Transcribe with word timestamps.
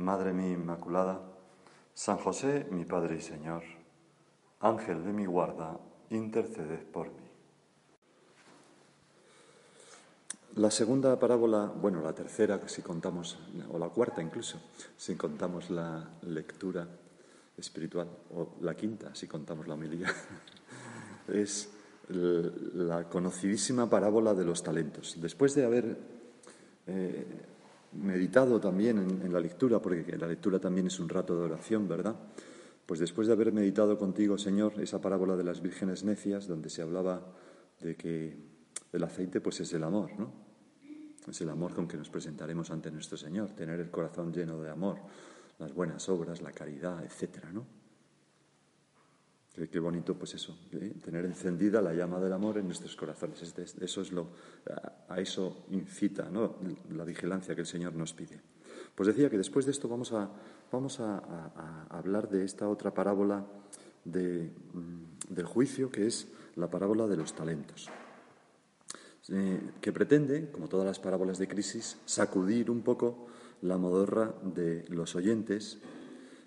Madre 0.00 0.32
mía 0.32 0.52
Inmaculada, 0.52 1.20
San 1.94 2.16
José, 2.16 2.66
mi 2.70 2.86
Padre 2.86 3.16
y 3.16 3.20
Señor, 3.20 3.62
Ángel 4.60 5.04
de 5.04 5.12
mi 5.12 5.26
guarda, 5.26 5.78
interceded 6.08 6.86
por 6.86 7.08
mí. 7.08 7.28
La 10.56 10.70
segunda 10.70 11.18
parábola, 11.18 11.66
bueno, 11.66 12.00
la 12.00 12.14
tercera, 12.14 12.58
si 12.66 12.80
contamos, 12.80 13.38
o 13.70 13.78
la 13.78 13.90
cuarta 13.90 14.22
incluso, 14.22 14.58
si 14.96 15.16
contamos 15.16 15.68
la 15.68 16.08
lectura 16.22 16.88
espiritual, 17.58 18.08
o 18.34 18.54
la 18.62 18.74
quinta, 18.74 19.14
si 19.14 19.26
contamos 19.26 19.68
la 19.68 19.74
homilía, 19.74 20.08
es 21.28 21.68
la 22.08 23.08
conocidísima 23.08 23.88
parábola 23.90 24.32
de 24.34 24.44
los 24.44 24.62
talentos. 24.62 25.16
Después 25.20 25.54
de 25.54 25.64
haber 25.64 25.96
eh, 26.86 27.26
meditado 27.92 28.60
también 28.60 28.98
en, 28.98 29.32
la 29.32 29.40
lectura, 29.40 29.80
porque 29.80 30.16
la 30.16 30.26
lectura 30.26 30.58
también 30.58 30.86
es 30.86 31.00
un 31.00 31.08
rato 31.08 31.36
de 31.36 31.44
oración, 31.44 31.88
¿verdad? 31.88 32.16
Pues 32.86 33.00
después 33.00 33.26
de 33.26 33.32
haber 33.32 33.52
meditado 33.52 33.98
contigo, 33.98 34.38
Señor, 34.38 34.74
esa 34.80 35.00
parábola 35.00 35.36
de 35.36 35.44
las 35.44 35.60
vírgenes 35.60 36.04
necias, 36.04 36.46
donde 36.46 36.70
se 36.70 36.82
hablaba 36.82 37.32
de 37.80 37.96
que 37.96 38.36
el 38.92 39.04
aceite 39.04 39.40
pues 39.40 39.60
es 39.60 39.72
el 39.72 39.84
amor, 39.84 40.10
¿no? 40.18 40.32
Es 41.28 41.40
el 41.40 41.50
amor 41.50 41.74
con 41.74 41.86
que 41.86 41.96
nos 41.96 42.08
presentaremos 42.08 42.70
ante 42.70 42.90
nuestro 42.90 43.16
Señor, 43.16 43.50
tener 43.50 43.78
el 43.80 43.90
corazón 43.90 44.32
lleno 44.32 44.60
de 44.60 44.70
amor, 44.70 44.98
las 45.58 45.72
buenas 45.74 46.08
obras, 46.08 46.40
la 46.42 46.52
caridad, 46.52 47.04
etcétera, 47.04 47.52
¿no? 47.52 47.79
Qué, 49.68 49.78
bonito, 49.78 50.14
pues 50.14 50.34
eso, 50.34 50.56
¿eh? 50.72 50.94
tener 51.04 51.24
encendida 51.26 51.82
la 51.82 51.92
llama 51.92 52.18
del 52.18 52.32
amor 52.32 52.56
en 52.58 52.66
nuestros 52.66 52.96
corazones. 52.96 53.42
Eso 53.80 54.00
es 54.00 54.12
lo, 54.12 54.28
a 55.08 55.20
eso 55.20 55.66
incita 55.70 56.30
¿no? 56.30 56.56
la 56.94 57.04
vigilancia 57.04 57.54
que 57.54 57.62
el 57.62 57.66
Señor 57.66 57.94
nos 57.94 58.14
pide. 58.14 58.40
Pues 58.94 59.08
decía 59.08 59.28
que 59.28 59.36
después 59.36 59.66
de 59.66 59.72
esto 59.72 59.88
vamos 59.88 60.12
a, 60.12 60.30
vamos 60.72 61.00
a, 61.00 61.88
hablar 61.90 62.28
de 62.30 62.44
esta 62.44 62.68
otra 62.68 62.94
parábola 62.94 63.44
de, 64.04 64.50
mm, 64.72 65.34
del 65.34 65.44
juicio, 65.44 65.90
que 65.90 66.06
es 66.06 66.28
la 66.56 66.70
parábola 66.70 67.06
de 67.06 67.16
los 67.16 67.34
talentos, 67.34 67.90
eh, 69.28 69.60
que 69.80 69.92
pretende, 69.92 70.50
como 70.50 70.68
todas 70.68 70.86
las 70.86 70.98
parábolas 70.98 71.38
de 71.38 71.48
crisis, 71.48 71.98
sacudir 72.06 72.70
un 72.70 72.82
poco 72.82 73.26
la 73.62 73.76
modorra 73.76 74.34
de 74.42 74.86
los 74.88 75.14
oyentes 75.16 75.78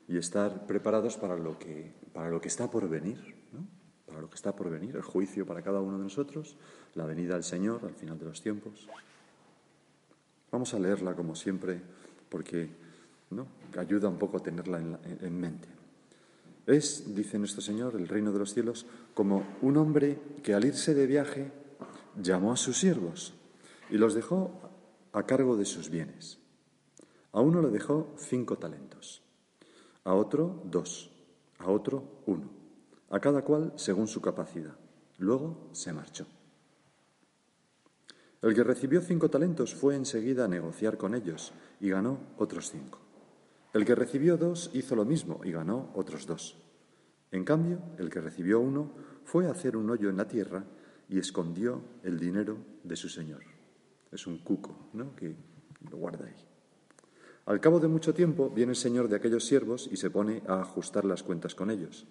y 0.08 0.18
estar 0.18 0.66
preparados 0.66 1.18
para 1.18 1.38
lo 1.38 1.58
que, 1.58 1.94
para 2.14 2.30
lo 2.30 2.42
que 2.42 2.48
está 2.48 2.70
por 2.70 2.88
venir, 2.90 3.18
¿no? 3.52 3.66
para 4.06 4.22
lo 4.22 4.30
que 4.30 4.36
está 4.36 4.56
por 4.56 4.70
venir, 4.70 4.96
el 4.96 5.02
juicio 5.02 5.46
para 5.46 5.62
cada 5.62 5.80
uno 5.82 5.98
de 5.98 6.04
nosotros, 6.04 6.58
la 6.96 7.06
venida 7.06 7.34
del 7.34 7.44
Señor 7.44 7.82
al 7.84 7.96
final 7.96 8.20
de 8.20 8.26
los 8.26 8.42
tiempos. 8.42 8.88
Vamos 10.52 10.74
a 10.74 10.80
leerla 10.80 11.16
como 11.16 11.36
siempre 11.36 11.82
porque 12.30 12.70
¿no? 13.32 13.48
ayuda 13.78 14.10
un 14.10 14.18
poco 14.18 14.38
a 14.38 14.44
tenerla 14.44 14.80
en, 14.80 14.98
en 15.22 15.40
mente. 15.40 15.68
Es, 16.66 17.16
dice 17.16 17.40
nuestro 17.40 17.62
Señor, 17.62 17.96
el 17.96 18.08
reino 18.08 18.32
de 18.32 18.40
los 18.40 18.54
cielos, 18.54 18.86
como 19.14 19.44
un 19.62 19.78
hombre 19.78 20.20
que 20.44 20.54
al 20.54 20.66
irse 20.66 20.94
de 20.94 21.08
viaje 21.08 21.52
llamó 22.22 22.54
a 22.54 22.58
sus 22.58 22.78
siervos 22.78 23.34
y 23.90 23.98
los 23.98 24.14
dejó 24.14 24.52
a 25.12 25.24
cargo 25.24 25.58
de 25.58 25.66
sus 25.66 25.90
bienes. 25.90 26.38
A 27.32 27.42
uno 27.42 27.62
le 27.62 27.70
dejó 27.70 28.14
cinco 28.18 28.58
talentos 28.58 28.93
a 30.04 30.14
otro 30.14 30.62
dos, 30.66 31.12
a 31.60 31.70
otro 31.70 32.22
uno, 32.26 32.50
a 33.10 33.20
cada 33.20 33.44
cual 33.44 33.74
según 33.76 34.08
su 34.08 34.22
capacidad. 34.22 34.76
Luego 35.18 35.70
se 35.72 35.94
marchó. 35.94 36.26
El 38.42 38.54
que 38.54 38.64
recibió 38.64 39.02
cinco 39.02 39.30
talentos 39.30 39.74
fue 39.74 39.96
enseguida 39.96 40.46
a 40.46 40.50
negociar 40.50 40.98
con 40.98 41.16
ellos 41.16 41.54
y 41.80 41.90
ganó 41.90 42.20
otros 42.38 42.72
cinco. 42.72 43.00
El 43.74 43.86
que 43.86 43.96
recibió 43.96 44.38
dos 44.38 44.70
hizo 44.74 44.96
lo 44.96 45.06
mismo 45.06 45.40
y 45.44 45.52
ganó 45.52 45.92
otros 45.96 46.28
dos. 46.28 46.58
En 47.32 47.46
cambio, 47.46 47.80
el 47.98 48.10
que 48.10 48.22
recibió 48.22 48.60
uno 48.60 48.92
fue 49.24 49.48
a 49.48 49.52
hacer 49.52 49.78
un 49.78 49.90
hoyo 49.90 50.10
en 50.10 50.18
la 50.18 50.28
tierra 50.28 50.66
y 51.08 51.20
escondió 51.20 51.82
el 52.04 52.20
dinero 52.20 52.58
de 52.84 52.96
su 52.96 53.08
señor. 53.08 53.42
Es 54.12 54.28
un 54.28 54.40
cuco, 54.40 54.90
¿no? 54.94 55.16
Que 55.16 55.36
lo 55.90 55.98
guarda 55.98 56.26
ahí. 56.26 56.53
Al 57.46 57.60
cabo 57.60 57.80
de 57.80 57.88
mucho 57.88 58.14
tiempo 58.14 58.50
viene 58.50 58.72
el 58.72 58.78
señor 58.78 59.10
de 59.10 59.18
aquellos 59.18 59.46
siervos 59.46 59.90
y 59.92 59.98
se 59.98 60.10
pone 60.10 60.44
a 60.48 60.62
ajustar 60.62 61.04
las 61.04 61.24
cuentas 61.24 61.56
con 61.56 61.70
ellos. 61.70 62.08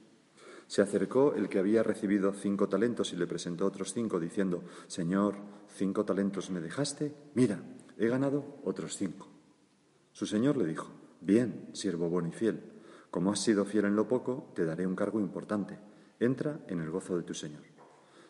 Se 0.67 0.83
acercó 0.83 1.35
el 1.35 1.49
que 1.49 1.59
había 1.59 1.83
recibido 1.83 2.33
cinco 2.33 2.69
talentos 2.69 3.13
y 3.13 3.17
le 3.17 3.27
presentó 3.27 3.67
otros 3.67 3.93
cinco, 3.93 4.21
diciendo, 4.21 4.63
Señor, 4.87 5.37
cinco 5.75 6.05
talentos 6.05 6.51
me 6.51 6.61
dejaste, 6.61 7.15
mira, 7.35 7.63
he 7.99 8.09
ganado 8.09 8.61
otros 8.65 8.97
cinco. 8.97 9.29
Su 10.13 10.27
señor 10.27 10.57
le 10.57 10.67
dijo, 10.67 10.91
Bien, 11.21 11.69
siervo 11.73 12.09
bueno 12.09 12.29
y 12.29 12.33
fiel, 12.33 12.61
como 13.13 13.31
has 13.31 13.41
sido 13.41 13.65
fiel 13.65 13.85
en 13.85 13.95
lo 13.95 14.09
poco, 14.09 14.51
te 14.55 14.65
daré 14.65 14.87
un 14.87 14.97
cargo 14.97 15.21
importante. 15.21 15.79
Entra 16.19 16.61
en 16.67 16.81
el 16.81 16.91
gozo 16.91 17.17
de 17.17 17.23
tu 17.23 17.33
señor. 17.33 17.63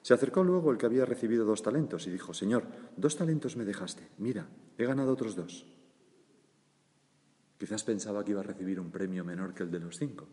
Se 0.02 0.12
acercó 0.12 0.44
luego 0.44 0.70
el 0.70 0.76
que 0.76 0.86
había 0.86 1.06
recibido 1.06 1.46
dos 1.46 1.62
talentos 1.62 2.06
y 2.06 2.10
dijo, 2.10 2.34
Señor, 2.34 2.64
dos 2.96 3.16
talentos 3.16 3.56
me 3.56 3.64
dejaste, 3.64 4.08
mira, 4.18 4.48
he 4.76 4.84
ganado 4.84 5.12
otros 5.12 5.36
dos. 5.36 5.71
Quizás 7.62 7.84
pensaba 7.84 8.24
que 8.24 8.32
iba 8.32 8.40
a 8.40 8.42
recibir 8.42 8.80
un 8.80 8.90
premio 8.90 9.24
menor 9.24 9.54
que 9.54 9.62
el 9.62 9.70
de 9.70 9.78
los 9.78 9.96
cinco. 9.96 10.26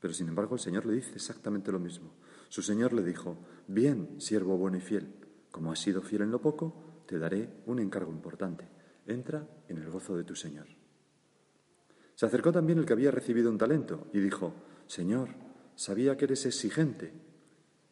Pero 0.00 0.12
sin 0.12 0.26
embargo 0.26 0.56
el 0.56 0.60
Señor 0.60 0.84
le 0.84 0.94
dice 0.94 1.12
exactamente 1.14 1.70
lo 1.70 1.78
mismo. 1.78 2.10
Su 2.48 2.60
Señor 2.60 2.92
le 2.92 3.04
dijo, 3.04 3.38
bien, 3.68 4.20
siervo 4.20 4.58
bueno 4.58 4.78
y 4.78 4.80
fiel, 4.80 5.14
como 5.52 5.70
has 5.70 5.78
sido 5.78 6.02
fiel 6.02 6.22
en 6.22 6.32
lo 6.32 6.40
poco, 6.40 7.04
te 7.06 7.20
daré 7.20 7.62
un 7.66 7.78
encargo 7.78 8.10
importante. 8.10 8.66
Entra 9.06 9.46
en 9.68 9.78
el 9.78 9.88
gozo 9.90 10.16
de 10.16 10.24
tu 10.24 10.34
Señor. 10.34 10.66
Se 12.16 12.26
acercó 12.26 12.50
también 12.50 12.80
el 12.80 12.84
que 12.84 12.94
había 12.94 13.12
recibido 13.12 13.48
un 13.48 13.58
talento 13.58 14.08
y 14.12 14.18
dijo, 14.18 14.54
Señor, 14.88 15.28
sabía 15.76 16.16
que 16.16 16.24
eres 16.24 16.44
exigente 16.46 17.12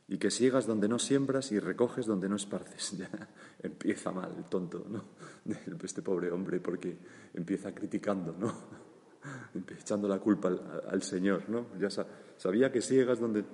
y 0.08 0.18
que 0.18 0.30
siegas 0.30 0.66
donde 0.66 0.88
no 0.88 0.98
siembras 0.98 1.50
y 1.50 1.58
recoges 1.58 2.06
donde 2.06 2.28
no 2.28 2.36
esparces. 2.36 2.96
Ya 2.98 3.10
empieza 3.62 4.12
mal 4.12 4.32
el 4.36 4.44
tonto, 4.44 4.86
¿no? 4.88 5.04
Este 5.82 6.02
pobre 6.02 6.30
hombre 6.30 6.60
porque 6.60 6.96
empieza 7.34 7.74
criticando, 7.74 8.34
¿no? 8.38 8.52
Echando 9.78 10.06
la 10.06 10.20
culpa 10.20 10.48
al, 10.88 11.02
Señor, 11.02 11.48
¿no? 11.48 11.66
Ya 11.78 11.88
sabía 12.36 12.70
que 12.70 12.80
siegas 12.80 13.18
donde... 13.18 13.44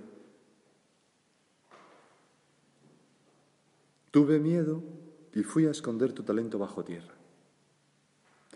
Tuve 4.11 4.39
miedo 4.39 4.83
y 5.33 5.43
fui 5.43 5.65
a 5.65 5.71
esconder 5.71 6.13
tu 6.13 6.23
talento 6.23 6.59
bajo 6.59 6.85
tierra. 6.85 7.15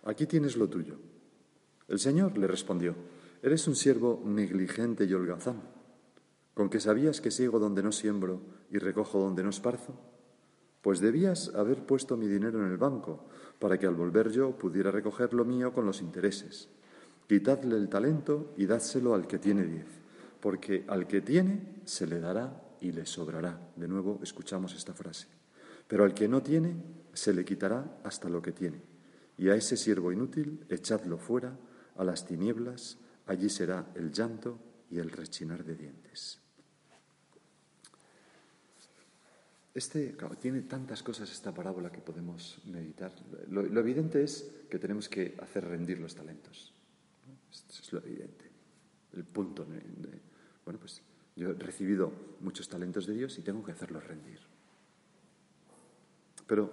Aquí 0.04 0.26
tienes 0.26 0.56
lo 0.56 0.68
tuyo. 0.68 0.98
El 1.88 1.98
Señor 1.98 2.36
le 2.36 2.46
respondió, 2.46 2.94
eres 3.42 3.66
un 3.66 3.74
siervo 3.74 4.22
negligente 4.26 5.06
y 5.06 5.14
holgazán 5.14 5.75
¿Con 6.56 6.70
que 6.70 6.80
sabías 6.80 7.20
que 7.20 7.30
sigo 7.30 7.58
donde 7.58 7.82
no 7.82 7.92
siembro 7.92 8.40
y 8.70 8.78
recojo 8.78 9.18
donde 9.18 9.42
no 9.42 9.50
esparzo? 9.50 9.92
Pues 10.80 11.00
debías 11.00 11.54
haber 11.54 11.84
puesto 11.84 12.16
mi 12.16 12.28
dinero 12.28 12.64
en 12.64 12.70
el 12.70 12.78
banco, 12.78 13.26
para 13.58 13.78
que 13.78 13.86
al 13.86 13.94
volver 13.94 14.30
yo 14.30 14.56
pudiera 14.56 14.90
recoger 14.90 15.34
lo 15.34 15.44
mío 15.44 15.74
con 15.74 15.84
los 15.84 16.00
intereses. 16.00 16.70
Quitadle 17.28 17.76
el 17.76 17.90
talento 17.90 18.54
y 18.56 18.64
dádselo 18.64 19.14
al 19.14 19.26
que 19.26 19.38
tiene 19.38 19.64
diez, 19.64 19.84
porque 20.40 20.86
al 20.88 21.06
que 21.06 21.20
tiene 21.20 21.82
se 21.84 22.06
le 22.06 22.20
dará 22.20 22.58
y 22.80 22.90
le 22.92 23.04
sobrará. 23.04 23.60
De 23.76 23.86
nuevo 23.86 24.18
escuchamos 24.22 24.74
esta 24.74 24.94
frase. 24.94 25.26
Pero 25.86 26.04
al 26.04 26.14
que 26.14 26.26
no 26.26 26.42
tiene 26.42 26.74
se 27.12 27.34
le 27.34 27.44
quitará 27.44 27.98
hasta 28.02 28.30
lo 28.30 28.40
que 28.40 28.52
tiene. 28.52 28.80
Y 29.36 29.50
a 29.50 29.56
ese 29.56 29.76
siervo 29.76 30.10
inútil 30.10 30.64
echadlo 30.70 31.18
fuera 31.18 31.58
a 31.96 32.02
las 32.02 32.24
tinieblas, 32.24 32.96
allí 33.26 33.50
será 33.50 33.92
el 33.94 34.10
llanto 34.10 34.58
y 34.90 35.00
el 35.00 35.10
rechinar 35.10 35.62
de 35.62 35.74
dientes. 35.74 36.45
Este, 39.76 40.16
tiene 40.40 40.62
tantas 40.62 41.02
cosas 41.02 41.30
esta 41.30 41.52
parábola 41.52 41.92
que 41.92 42.00
podemos 42.00 42.62
meditar. 42.64 43.12
Lo, 43.50 43.60
evidente 43.78 44.24
es 44.24 44.50
que 44.70 44.78
tenemos 44.78 45.06
que 45.06 45.36
hacer 45.42 45.66
rendir 45.66 46.00
los 46.00 46.14
talentos. 46.14 46.72
Esto 47.52 47.74
es 47.82 47.92
lo 47.92 47.98
evidente. 47.98 48.50
El 49.12 49.24
punto. 49.24 49.66
bueno, 50.64 50.80
pues 50.80 51.02
yo 51.36 51.50
he 51.50 51.52
recibido 51.52 52.10
muchos 52.40 52.70
talentos 52.70 53.06
de 53.06 53.12
Dios 53.16 53.36
y 53.36 53.42
tengo 53.42 53.62
que 53.62 53.72
hacerlos 53.72 54.06
rendir. 54.06 54.40
Pero 56.46 56.70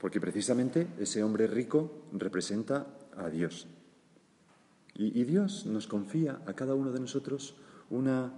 porque 0.00 0.18
precisamente 0.18 0.86
ese 0.98 1.22
hombre 1.22 1.48
rico 1.48 2.04
representa 2.12 2.86
a 3.14 3.28
Dios. 3.28 3.68
y 4.94 5.22
Dios 5.24 5.66
nos 5.66 5.86
confía 5.86 6.40
a 6.46 6.54
cada 6.54 6.74
uno 6.74 6.92
de 6.92 7.00
nosotros 7.00 7.56
una 7.90 8.32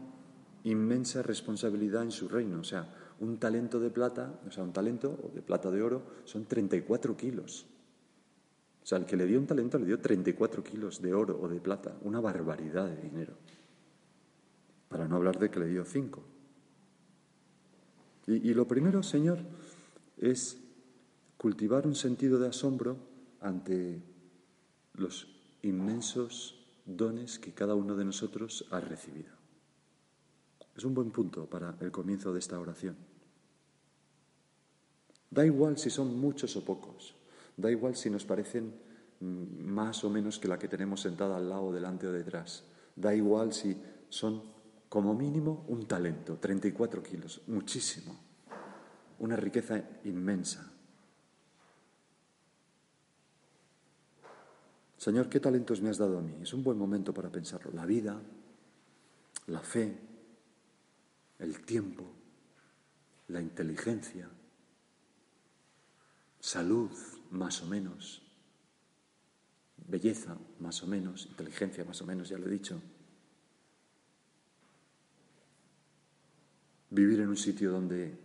inmensa 0.64 1.22
responsabilidad 1.22 2.02
en 2.02 2.10
su 2.10 2.28
reino. 2.28 2.58
O 2.58 2.64
sea, 2.64 2.99
un 3.20 3.38
talento 3.38 3.78
de 3.78 3.90
plata, 3.90 4.40
o 4.46 4.50
sea, 4.50 4.64
un 4.64 4.72
talento 4.72 5.30
de 5.34 5.42
plata 5.42 5.70
de 5.70 5.82
oro, 5.82 6.02
son 6.24 6.46
34 6.46 7.16
kilos. 7.16 7.66
O 8.82 8.86
sea, 8.86 8.98
el 8.98 9.04
que 9.04 9.16
le 9.16 9.26
dio 9.26 9.38
un 9.38 9.46
talento 9.46 9.78
le 9.78 9.86
dio 9.86 10.00
34 10.00 10.64
kilos 10.64 11.00
de 11.02 11.14
oro 11.14 11.38
o 11.40 11.48
de 11.48 11.60
plata, 11.60 11.96
una 12.02 12.20
barbaridad 12.20 12.88
de 12.88 12.96
dinero. 12.96 13.34
Para 14.88 15.06
no 15.06 15.16
hablar 15.16 15.38
de 15.38 15.50
que 15.50 15.60
le 15.60 15.66
dio 15.66 15.84
cinco. 15.84 16.22
Y, 18.26 18.50
y 18.50 18.54
lo 18.54 18.66
primero, 18.66 19.02
Señor, 19.02 19.38
es 20.16 20.58
cultivar 21.36 21.86
un 21.86 21.94
sentido 21.94 22.38
de 22.38 22.48
asombro 22.48 22.96
ante 23.40 24.02
los 24.94 25.28
inmensos 25.62 26.66
dones 26.86 27.38
que 27.38 27.52
cada 27.52 27.74
uno 27.74 27.96
de 27.96 28.04
nosotros 28.06 28.66
ha 28.70 28.80
recibido. 28.80 29.39
Es 30.80 30.86
un 30.86 30.94
buen 30.94 31.10
punto 31.10 31.44
para 31.44 31.76
el 31.80 31.90
comienzo 31.90 32.32
de 32.32 32.38
esta 32.38 32.58
oración. 32.58 32.96
Da 35.28 35.44
igual 35.44 35.76
si 35.76 35.90
son 35.90 36.18
muchos 36.18 36.56
o 36.56 36.64
pocos, 36.64 37.14
da 37.54 37.70
igual 37.70 37.96
si 37.96 38.08
nos 38.08 38.24
parecen 38.24 38.72
mm, 39.20 39.60
más 39.60 40.02
o 40.04 40.08
menos 40.08 40.38
que 40.38 40.48
la 40.48 40.58
que 40.58 40.68
tenemos 40.68 41.02
sentada 41.02 41.36
al 41.36 41.50
lado, 41.50 41.70
delante 41.70 42.06
o 42.06 42.12
detrás, 42.12 42.64
da 42.96 43.14
igual 43.14 43.52
si 43.52 43.76
son 44.08 44.42
como 44.88 45.12
mínimo 45.12 45.66
un 45.68 45.84
talento, 45.84 46.38
34 46.38 47.02
kilos, 47.02 47.42
muchísimo, 47.48 48.18
una 49.18 49.36
riqueza 49.36 49.84
inmensa. 50.04 50.72
Señor, 54.96 55.28
¿qué 55.28 55.40
talentos 55.40 55.82
me 55.82 55.90
has 55.90 55.98
dado 55.98 56.16
a 56.16 56.22
mí? 56.22 56.38
Es 56.40 56.54
un 56.54 56.64
buen 56.64 56.78
momento 56.78 57.12
para 57.12 57.28
pensarlo. 57.28 57.70
La 57.74 57.84
vida, 57.84 58.18
la 59.46 59.60
fe, 59.60 60.08
el 61.40 61.60
tiempo, 61.62 62.10
la 63.28 63.40
inteligencia, 63.40 64.28
salud 66.38 66.90
más 67.30 67.62
o 67.62 67.66
menos, 67.66 68.22
belleza 69.88 70.36
más 70.60 70.82
o 70.82 70.86
menos, 70.86 71.26
inteligencia 71.26 71.84
más 71.84 72.00
o 72.02 72.06
menos, 72.06 72.28
ya 72.28 72.38
lo 72.38 72.46
he 72.46 72.50
dicho. 72.50 72.80
Vivir 76.90 77.20
en 77.20 77.28
un 77.28 77.36
sitio 77.36 77.70
donde 77.70 78.18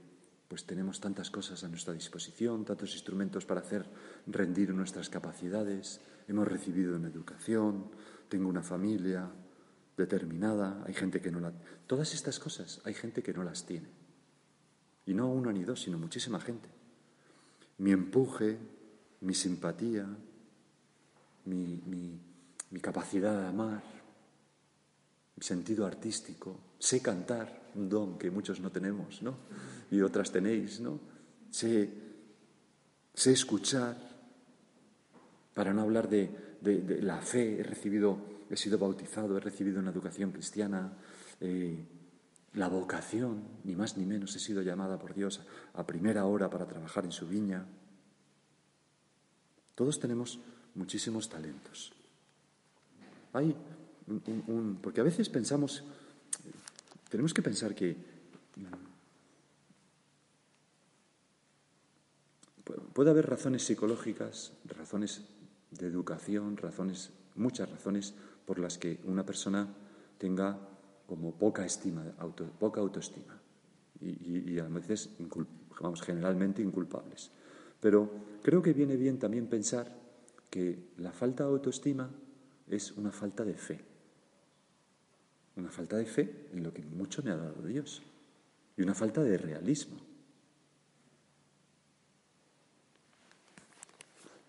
pues 0.47 0.65
tenemos 0.65 0.99
tantas 0.99 1.31
cosas 1.31 1.63
a 1.63 1.67
nuestra 1.67 1.93
disposición, 1.93 2.65
tantos 2.65 2.93
instrumentos 2.93 3.45
para 3.45 3.61
hacer 3.61 3.85
rendir 4.27 4.73
nuestras 4.73 5.09
capacidades, 5.09 6.01
hemos 6.27 6.47
recibido 6.47 6.95
una 6.95 7.07
educación, 7.07 7.89
tengo 8.29 8.49
una 8.49 8.61
familia 8.61 9.31
determinada, 9.97 10.83
hay 10.85 10.93
gente 10.93 11.21
que 11.21 11.31
no 11.31 11.39
la... 11.39 11.53
Todas 11.87 12.13
estas 12.13 12.39
cosas 12.39 12.81
hay 12.83 12.93
gente 12.93 13.23
que 13.23 13.33
no 13.33 13.43
las 13.43 13.65
tiene. 13.65 13.89
Y 15.05 15.13
no 15.13 15.29
uno 15.29 15.51
ni 15.51 15.63
dos, 15.63 15.81
sino 15.81 15.97
muchísima 15.97 16.39
gente 16.39 16.69
mi 17.77 17.91
empuje, 17.91 18.57
mi 19.21 19.33
simpatía, 19.33 20.07
mi, 21.45 22.19
capacidad 22.81 23.41
de 23.41 23.47
amar, 23.47 23.83
mi 25.35 25.43
sentido 25.43 25.85
artístico. 25.85 26.59
Sé 26.79 27.01
cantar, 27.01 27.71
un 27.75 27.89
don 27.89 28.17
que 28.17 28.31
muchos 28.31 28.59
no 28.59 28.71
tenemos, 28.71 29.21
¿no? 29.21 29.35
Y 29.91 30.01
otras 30.01 30.31
tenéis, 30.31 30.79
¿no? 30.79 30.99
Sé, 31.49 31.89
sé 33.13 33.31
escuchar, 33.31 33.97
para 35.53 35.73
no 35.73 35.81
hablar 35.81 36.09
de, 36.09 36.43
la 37.01 37.21
fe, 37.21 37.59
he 37.59 37.63
recibido, 37.63 38.17
he 38.49 38.57
sido 38.57 38.77
bautizado, 38.77 39.37
he 39.37 39.39
recibido 39.39 39.79
una 39.79 39.91
educación 39.91 40.31
cristiana, 40.31 40.93
eh, 41.39 41.85
la 42.53 42.69
vocación, 42.69 43.43
ni 43.63 43.75
más 43.75 43.97
ni 43.97 44.05
menos, 44.05 44.35
he 44.35 44.39
sido 44.39 44.61
llamada 44.61 44.97
por 44.97 45.13
Dios 45.13 45.41
a 45.73 45.85
primera 45.85 46.25
hora 46.25 46.49
para 46.49 46.65
trabajar 46.65 47.05
en 47.05 47.11
su 47.11 47.27
viña. 47.27 47.65
Todos 49.75 49.99
tenemos 49.99 50.39
muchísimos 50.73 51.29
talentos. 51.29 51.91
Hay 53.33 53.55
un, 54.07 54.79
porque 54.81 55.01
a 55.01 55.03
veces 55.03 55.27
pensamos, 55.27 55.83
tenemos 57.09 57.33
que 57.33 57.41
pensar 57.41 57.75
que 57.75 57.97
puede 62.93 63.09
haber 63.09 63.29
razones 63.29 63.63
psicológicas, 63.63 64.53
razones 64.65 65.21
de 65.71 65.87
educación, 65.87 66.55
razones, 66.55 67.11
muchas 67.35 67.69
razones 67.69 68.13
por 68.45 68.59
las 68.59 68.77
que 68.77 68.99
una 69.05 69.25
persona 69.25 69.67
tenga 70.17 70.57
como 71.07 71.33
poca 71.33 71.65
estima, 71.65 72.03
poca 72.59 72.81
autoestima 72.81 73.39
y, 74.01 74.59
a 74.59 74.67
veces, 74.67 75.09
vamos, 75.79 76.01
generalmente 76.01 76.61
inculpables. 76.61 77.31
Pero 77.79 78.09
creo 78.41 78.61
que 78.61 78.73
viene 78.73 78.95
bien 78.95 79.19
también 79.19 79.47
pensar 79.47 79.91
que 80.49 80.91
la 80.97 81.11
falta 81.11 81.43
de 81.43 81.49
autoestima 81.49 82.09
es 82.67 82.91
una 82.93 83.11
falta 83.11 83.43
de 83.43 83.53
fe. 83.53 83.79
Una 85.55 85.69
falta 85.69 85.97
de 85.97 86.05
fe 86.05 86.47
en 86.53 86.63
lo 86.63 86.73
que 86.73 86.83
mucho 86.83 87.23
me 87.23 87.31
ha 87.31 87.37
dado 87.37 87.61
Dios. 87.63 88.01
Y 88.77 88.81
una 88.81 88.93
falta 88.93 89.23
de 89.23 89.37
realismo. 89.37 89.97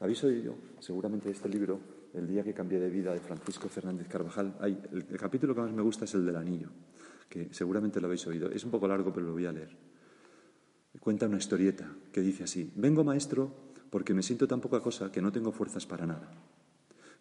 Habéis 0.01 0.23
oído 0.25 0.55
seguramente 0.81 1.31
este 1.31 1.49
libro 1.49 1.79
el 2.15 2.27
día 2.27 2.43
que 2.43 2.55
cambié 2.55 2.79
de 2.79 2.91
vida 2.91 3.13
de 3.13 3.21
Francisco 3.21 3.69
Fernández 3.69 4.09
Carvajal, 4.09 4.57
el, 4.63 5.07
capítulo 5.19 5.55
que 5.55 5.61
más 5.61 5.73
me 5.73 5.83
gusta 5.83 6.05
es 6.05 6.15
el 6.15 6.25
del 6.25 6.37
anillo, 6.37 6.71
que 7.29 7.49
seguramente 7.53 8.01
lo 8.01 8.07
habéis 8.07 8.27
oído. 8.27 8.51
Es 8.51 8.65
un 8.65 8.71
poco 8.71 8.89
largo, 8.89 9.13
pero 9.13 9.27
lo 9.27 9.33
voy 9.33 9.47
a 9.47 9.53
leer. 9.53 9.77
Cuenta 11.01 11.27
una 11.27 11.37
historieta 11.37 11.89
que 12.11 12.21
dice 12.21 12.45
así, 12.45 12.73
vengo 12.75 13.05
maestro 13.05 13.53
porque 13.91 14.15
me 14.15 14.23
siento 14.23 14.49
tan 14.49 14.61
poca 14.61 14.81
cosa 14.81 15.13
que 15.13 15.23
no 15.23 15.31
tengo 15.31 15.53
fuerzas 15.53 15.87
para 15.87 16.07
nada. 16.07 16.31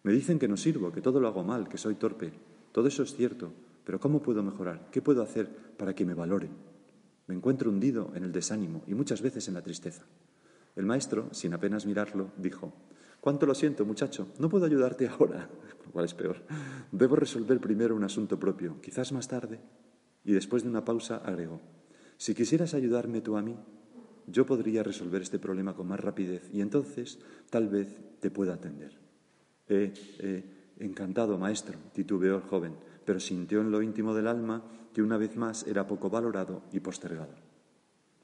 Me 0.02 0.12
dicen 0.12 0.38
que 0.38 0.48
no 0.48 0.56
sirvo, 0.56 0.92
que 0.92 1.02
todo 1.02 1.20
lo 1.20 1.28
hago 1.28 1.44
mal, 1.44 1.68
que 1.68 1.78
soy 1.78 1.94
torpe. 1.96 2.32
Todo 2.72 2.88
eso 2.88 3.02
es 3.02 3.14
cierto, 3.14 3.52
pero 3.84 4.00
¿cómo 4.00 4.22
puedo 4.22 4.42
mejorar? 4.42 4.88
¿Qué 4.90 5.02
puedo 5.02 5.22
hacer 5.22 5.48
para 5.76 5.94
que 5.94 6.04
me 6.04 6.14
valoren? 6.14 6.50
Me 7.26 7.34
encuentro 7.34 7.70
hundido 7.70 8.12
en 8.14 8.24
el 8.24 8.32
desánimo 8.32 8.82
y 8.86 8.94
muchas 8.94 9.20
veces 9.20 9.48
en 9.48 9.54
la 9.54 9.62
tristeza. 9.62 10.04
El 10.76 10.86
maestro, 10.86 11.32
sin 11.32 11.54
apenas 11.54 11.86
mirarlo, 11.86 12.30
dijo, 12.36 12.72
Cuánto 13.26 13.44
lo 13.44 13.56
siento, 13.56 13.84
muchacho, 13.84 14.28
no 14.38 14.48
puedo 14.48 14.66
ayudarte 14.66 15.08
ahora, 15.18 15.48
lo 15.84 15.90
cual 15.90 16.04
es 16.04 16.14
peor. 16.14 16.44
Debo 16.92 17.16
resolver 17.16 17.58
primero 17.58 17.96
un 17.96 18.04
asunto 18.04 18.38
propio, 18.38 18.80
quizás 18.80 19.10
más 19.10 19.26
tarde. 19.26 19.58
Y 20.24 20.30
después 20.32 20.62
de 20.62 20.68
una 20.68 20.84
pausa 20.84 21.16
agregó, 21.16 21.60
si 22.18 22.36
quisieras 22.36 22.72
ayudarme 22.72 23.22
tú 23.22 23.36
a 23.36 23.42
mí, 23.42 23.56
yo 24.28 24.46
podría 24.46 24.84
resolver 24.84 25.22
este 25.22 25.40
problema 25.40 25.74
con 25.74 25.88
más 25.88 25.98
rapidez 25.98 26.48
y 26.52 26.60
entonces 26.60 27.18
tal 27.50 27.68
vez 27.68 27.98
te 28.20 28.30
pueda 28.30 28.54
atender. 28.54 28.96
Eh, 29.66 29.92
eh, 30.20 30.44
encantado, 30.78 31.36
maestro, 31.36 31.80
titubeó 31.92 32.36
el 32.36 32.42
joven, 32.42 32.76
pero 33.04 33.18
sintió 33.18 33.60
en 33.60 33.72
lo 33.72 33.82
íntimo 33.82 34.14
del 34.14 34.28
alma 34.28 34.62
que 34.94 35.02
una 35.02 35.16
vez 35.16 35.34
más 35.34 35.66
era 35.66 35.88
poco 35.88 36.10
valorado 36.10 36.62
y 36.70 36.78
postergado. 36.78 37.34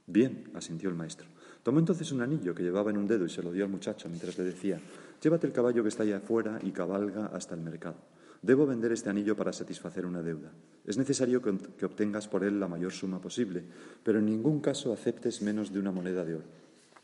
Bien, 0.06 0.48
asintió 0.54 0.88
el 0.88 0.94
maestro. 0.94 1.26
Tomó 1.62 1.78
entonces 1.78 2.10
un 2.12 2.22
anillo 2.22 2.54
que 2.54 2.62
llevaba 2.62 2.90
en 2.90 2.96
un 2.96 3.06
dedo 3.06 3.24
y 3.24 3.30
se 3.30 3.42
lo 3.42 3.52
dio 3.52 3.64
al 3.64 3.70
muchacho 3.70 4.08
mientras 4.08 4.36
le 4.36 4.44
decía, 4.44 4.80
llévate 5.22 5.46
el 5.46 5.52
caballo 5.52 5.82
que 5.82 5.88
está 5.88 6.02
allá 6.02 6.16
afuera 6.16 6.58
y 6.62 6.72
cabalga 6.72 7.26
hasta 7.26 7.54
el 7.54 7.60
mercado. 7.60 7.96
Debo 8.42 8.66
vender 8.66 8.90
este 8.90 9.08
anillo 9.08 9.36
para 9.36 9.52
satisfacer 9.52 10.04
una 10.04 10.20
deuda. 10.20 10.50
Es 10.84 10.98
necesario 10.98 11.40
que 11.40 11.86
obtengas 11.86 12.26
por 12.26 12.42
él 12.42 12.58
la 12.58 12.66
mayor 12.66 12.90
suma 12.90 13.20
posible, 13.20 13.62
pero 14.02 14.18
en 14.18 14.26
ningún 14.26 14.60
caso 14.60 14.92
aceptes 14.92 15.42
menos 15.42 15.72
de 15.72 15.78
una 15.78 15.92
moneda 15.92 16.24
de 16.24 16.34
oro. 16.34 16.44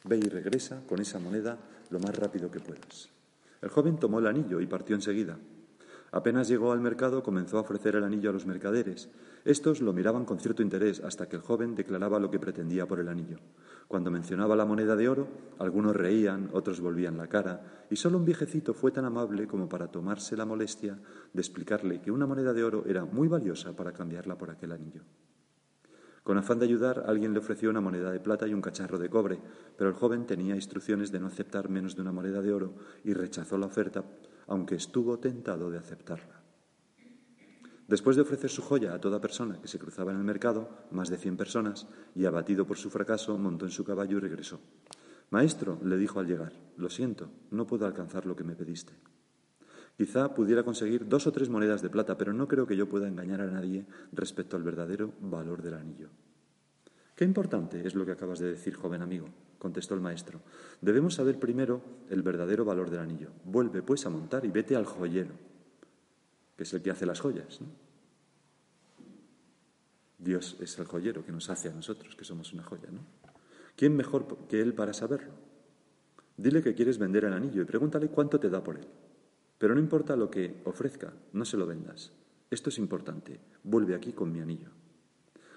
Ve 0.04 0.16
y 0.16 0.28
regresa 0.28 0.82
con 0.88 1.00
esa 1.00 1.20
moneda 1.20 1.56
lo 1.90 2.00
más 2.00 2.16
rápido 2.16 2.50
que 2.50 2.58
puedas. 2.58 3.08
El 3.62 3.68
joven 3.68 3.98
tomó 3.98 4.18
el 4.18 4.26
anillo 4.26 4.60
y 4.60 4.66
partió 4.66 4.96
enseguida. 4.96 5.38
Apenas 6.10 6.48
llegó 6.48 6.72
al 6.72 6.80
mercado, 6.80 7.22
comenzó 7.22 7.58
a 7.58 7.60
ofrecer 7.60 7.94
el 7.94 8.04
anillo 8.04 8.30
a 8.30 8.32
los 8.32 8.46
mercaderes. 8.46 9.08
Estos 9.48 9.80
lo 9.80 9.94
miraban 9.94 10.26
con 10.26 10.38
cierto 10.38 10.62
interés 10.62 11.00
hasta 11.00 11.26
que 11.26 11.36
el 11.36 11.40
joven 11.40 11.74
declaraba 11.74 12.18
lo 12.18 12.30
que 12.30 12.38
pretendía 12.38 12.86
por 12.86 13.00
el 13.00 13.08
anillo. 13.08 13.38
Cuando 13.88 14.10
mencionaba 14.10 14.54
la 14.54 14.66
moneda 14.66 14.94
de 14.94 15.08
oro, 15.08 15.26
algunos 15.58 15.96
reían, 15.96 16.50
otros 16.52 16.82
volvían 16.82 17.16
la 17.16 17.28
cara, 17.28 17.86
y 17.88 17.96
solo 17.96 18.18
un 18.18 18.26
viejecito 18.26 18.74
fue 18.74 18.90
tan 18.90 19.06
amable 19.06 19.46
como 19.46 19.66
para 19.66 19.88
tomarse 19.88 20.36
la 20.36 20.44
molestia 20.44 20.98
de 21.32 21.40
explicarle 21.40 22.02
que 22.02 22.10
una 22.10 22.26
moneda 22.26 22.52
de 22.52 22.62
oro 22.62 22.84
era 22.86 23.06
muy 23.06 23.26
valiosa 23.26 23.74
para 23.74 23.94
cambiarla 23.94 24.36
por 24.36 24.50
aquel 24.50 24.70
anillo. 24.70 25.00
Con 26.22 26.36
afán 26.36 26.58
de 26.58 26.66
ayudar, 26.66 27.04
alguien 27.06 27.32
le 27.32 27.38
ofreció 27.38 27.70
una 27.70 27.80
moneda 27.80 28.12
de 28.12 28.20
plata 28.20 28.46
y 28.46 28.52
un 28.52 28.60
cacharro 28.60 28.98
de 28.98 29.08
cobre, 29.08 29.40
pero 29.78 29.88
el 29.88 29.96
joven 29.96 30.26
tenía 30.26 30.56
instrucciones 30.56 31.10
de 31.10 31.20
no 31.20 31.26
aceptar 31.26 31.70
menos 31.70 31.96
de 31.96 32.02
una 32.02 32.12
moneda 32.12 32.42
de 32.42 32.52
oro 32.52 32.74
y 33.02 33.14
rechazó 33.14 33.56
la 33.56 33.64
oferta, 33.64 34.04
aunque 34.46 34.74
estuvo 34.74 35.18
tentado 35.18 35.70
de 35.70 35.78
aceptarla. 35.78 36.37
Después 37.88 38.16
de 38.16 38.22
ofrecer 38.22 38.50
su 38.50 38.60
joya 38.60 38.92
a 38.92 39.00
toda 39.00 39.18
persona 39.18 39.58
que 39.62 39.66
se 39.66 39.78
cruzaba 39.78 40.12
en 40.12 40.18
el 40.18 40.24
mercado, 40.24 40.68
más 40.90 41.08
de 41.08 41.16
cien 41.16 41.38
personas, 41.38 41.86
y 42.14 42.26
abatido 42.26 42.66
por 42.66 42.76
su 42.76 42.90
fracaso, 42.90 43.38
montó 43.38 43.64
en 43.64 43.70
su 43.70 43.82
caballo 43.82 44.18
y 44.18 44.20
regresó. 44.20 44.60
Maestro, 45.30 45.78
le 45.82 45.96
dijo 45.96 46.20
al 46.20 46.26
llegar, 46.26 46.52
lo 46.76 46.90
siento, 46.90 47.30
no 47.50 47.66
puedo 47.66 47.86
alcanzar 47.86 48.26
lo 48.26 48.36
que 48.36 48.44
me 48.44 48.54
pediste. 48.54 48.92
Quizá 49.96 50.34
pudiera 50.34 50.64
conseguir 50.64 51.08
dos 51.08 51.26
o 51.26 51.32
tres 51.32 51.48
monedas 51.48 51.80
de 51.80 51.88
plata, 51.88 52.18
pero 52.18 52.34
no 52.34 52.46
creo 52.46 52.66
que 52.66 52.76
yo 52.76 52.90
pueda 52.90 53.08
engañar 53.08 53.40
a 53.40 53.46
nadie 53.46 53.86
respecto 54.12 54.56
al 54.56 54.62
verdadero 54.62 55.14
valor 55.22 55.62
del 55.62 55.74
anillo. 55.74 56.10
Qué 57.16 57.24
importante 57.24 57.86
es 57.86 57.94
lo 57.94 58.04
que 58.04 58.12
acabas 58.12 58.38
de 58.38 58.50
decir, 58.50 58.74
joven 58.74 59.00
amigo, 59.00 59.28
contestó 59.58 59.94
el 59.94 60.02
maestro. 60.02 60.40
Debemos 60.82 61.14
saber 61.14 61.40
primero 61.40 61.82
el 62.10 62.22
verdadero 62.22 62.66
valor 62.66 62.90
del 62.90 63.00
anillo. 63.00 63.30
Vuelve, 63.44 63.82
pues, 63.82 64.04
a 64.04 64.10
montar 64.10 64.44
y 64.44 64.50
vete 64.50 64.76
al 64.76 64.84
joyero, 64.84 65.47
que 66.58 66.64
es 66.64 66.74
el 66.74 66.82
que 66.82 66.90
hace 66.90 67.06
las 67.06 67.20
joyas. 67.20 67.60
Dios 70.18 70.56
es 70.58 70.76
el 70.80 70.86
joyero 70.86 71.24
que 71.24 71.30
nos 71.30 71.48
hace 71.50 71.68
a 71.68 71.72
nosotros, 71.72 72.16
que 72.16 72.24
somos 72.24 72.52
una 72.52 72.64
joya. 72.64 72.90
¿no? 72.90 72.98
¿Quién 73.76 73.96
mejor 73.96 74.26
que 74.48 74.60
Él 74.60 74.74
para 74.74 74.92
saberlo? 74.92 75.32
Dile 76.36 76.60
que 76.60 76.74
quieres 76.74 76.98
vender 76.98 77.24
el 77.24 77.32
anillo 77.32 77.62
y 77.62 77.64
pregúntale 77.64 78.08
cuánto 78.08 78.40
te 78.40 78.50
da 78.50 78.62
por 78.62 78.76
él. 78.76 78.86
Pero 79.58 79.74
no 79.74 79.80
importa 79.80 80.16
lo 80.16 80.30
que 80.30 80.60
ofrezca, 80.64 81.12
no 81.32 81.44
se 81.44 81.56
lo 81.56 81.66
vendas. 81.66 82.12
Esto 82.50 82.70
es 82.70 82.78
importante. 82.78 83.40
Vuelve 83.64 83.94
aquí 83.94 84.12
con 84.12 84.32
mi 84.32 84.40
anillo. 84.40 84.70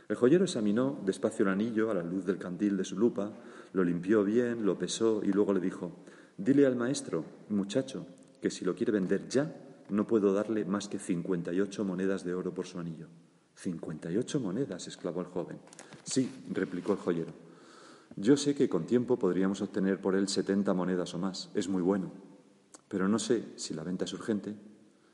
El 0.09 0.15
joyero 0.15 0.43
examinó 0.43 0.99
despacio 1.05 1.43
el 1.43 1.51
anillo 1.51 1.89
a 1.89 1.93
la 1.93 2.03
luz 2.03 2.25
del 2.25 2.37
candil 2.37 2.77
de 2.77 2.83
su 2.83 2.97
lupa, 2.97 3.31
lo 3.73 3.83
limpió 3.83 4.23
bien, 4.23 4.65
lo 4.65 4.77
pesó 4.77 5.21
y 5.23 5.31
luego 5.31 5.53
le 5.53 5.59
dijo, 5.59 6.03
dile 6.35 6.65
al 6.65 6.75
maestro, 6.75 7.25
muchacho, 7.49 8.05
que 8.41 8.49
si 8.49 8.65
lo 8.65 8.75
quiere 8.75 8.91
vender 8.91 9.29
ya, 9.29 9.51
no 9.91 10.07
puedo 10.07 10.33
darle 10.33 10.65
más 10.65 10.87
que 10.87 10.97
58 10.97 11.85
monedas 11.85 12.23
de 12.23 12.33
oro 12.33 12.53
por 12.53 12.65
su 12.65 12.79
anillo. 12.79 13.07
58 13.55 14.39
monedas, 14.39 14.87
exclamó 14.87 15.21
el 15.21 15.27
joven. 15.27 15.59
Sí, 16.03 16.31
replicó 16.49 16.93
el 16.93 16.99
joyero. 16.99 17.31
Yo 18.15 18.35
sé 18.35 18.55
que 18.55 18.67
con 18.67 18.85
tiempo 18.85 19.19
podríamos 19.19 19.61
obtener 19.61 20.01
por 20.01 20.15
él 20.15 20.27
70 20.27 20.73
monedas 20.73 21.13
o 21.13 21.19
más. 21.19 21.49
Es 21.53 21.69
muy 21.69 21.81
bueno 21.81 22.11
pero 22.91 23.07
no 23.07 23.19
sé 23.19 23.53
si 23.55 23.73
la 23.73 23.85
venta 23.85 24.03
es 24.03 24.11
urgente. 24.11 24.53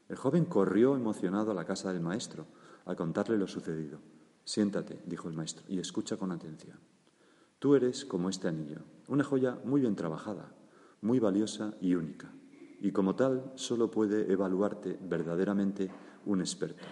El 0.10 0.15
joven 0.15 0.46
corrió 0.46 0.96
emocionado 0.96 1.51
a 1.51 1.53
la 1.53 1.63
casa 1.63 1.93
del 1.93 2.01
maestro 2.01 2.48
a 2.86 2.96
contarle 2.96 3.38
lo 3.38 3.46
sucedido. 3.46 4.00
Siéntate, 4.43 5.00
dijo 5.05 5.29
el 5.29 5.36
maestro, 5.36 5.63
y 5.67 5.77
escucha 5.77 6.17
con 6.17 6.31
atención. 6.31 6.79
Tú 7.60 7.75
eres 7.75 8.03
como 8.03 8.29
este 8.29 8.48
anillo, 8.48 8.79
una 9.07 9.24
joya 9.24 9.60
muy 9.63 9.81
bien 9.81 9.96
trabajada, 9.96 10.55
muy 11.01 11.19
valiosa 11.19 11.75
y 11.79 11.93
única, 11.93 12.31
y 12.79 12.91
como 12.91 13.15
tal 13.15 13.51
solo 13.55 13.89
puede 13.89 14.31
evaluarte 14.31 14.98
verdaderamente 15.01 15.89
un 16.25 16.41
experto. 16.41 16.84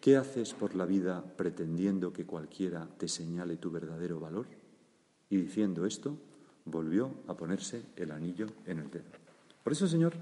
¿Qué 0.00 0.16
haces 0.16 0.52
por 0.52 0.74
la 0.74 0.84
vida 0.84 1.24
pretendiendo 1.36 2.12
que 2.12 2.26
cualquiera 2.26 2.88
te 2.98 3.08
señale 3.08 3.56
tu 3.56 3.70
verdadero 3.70 4.20
valor? 4.20 4.46
Y 5.30 5.36
diciendo 5.36 5.86
esto, 5.86 6.18
volvió 6.66 7.10
a 7.26 7.36
ponerse 7.36 7.82
el 7.96 8.10
anillo 8.10 8.48
en 8.66 8.80
el 8.80 8.90
dedo. 8.90 9.04
Por 9.62 9.72
eso, 9.72 9.86
Señor, 9.86 10.12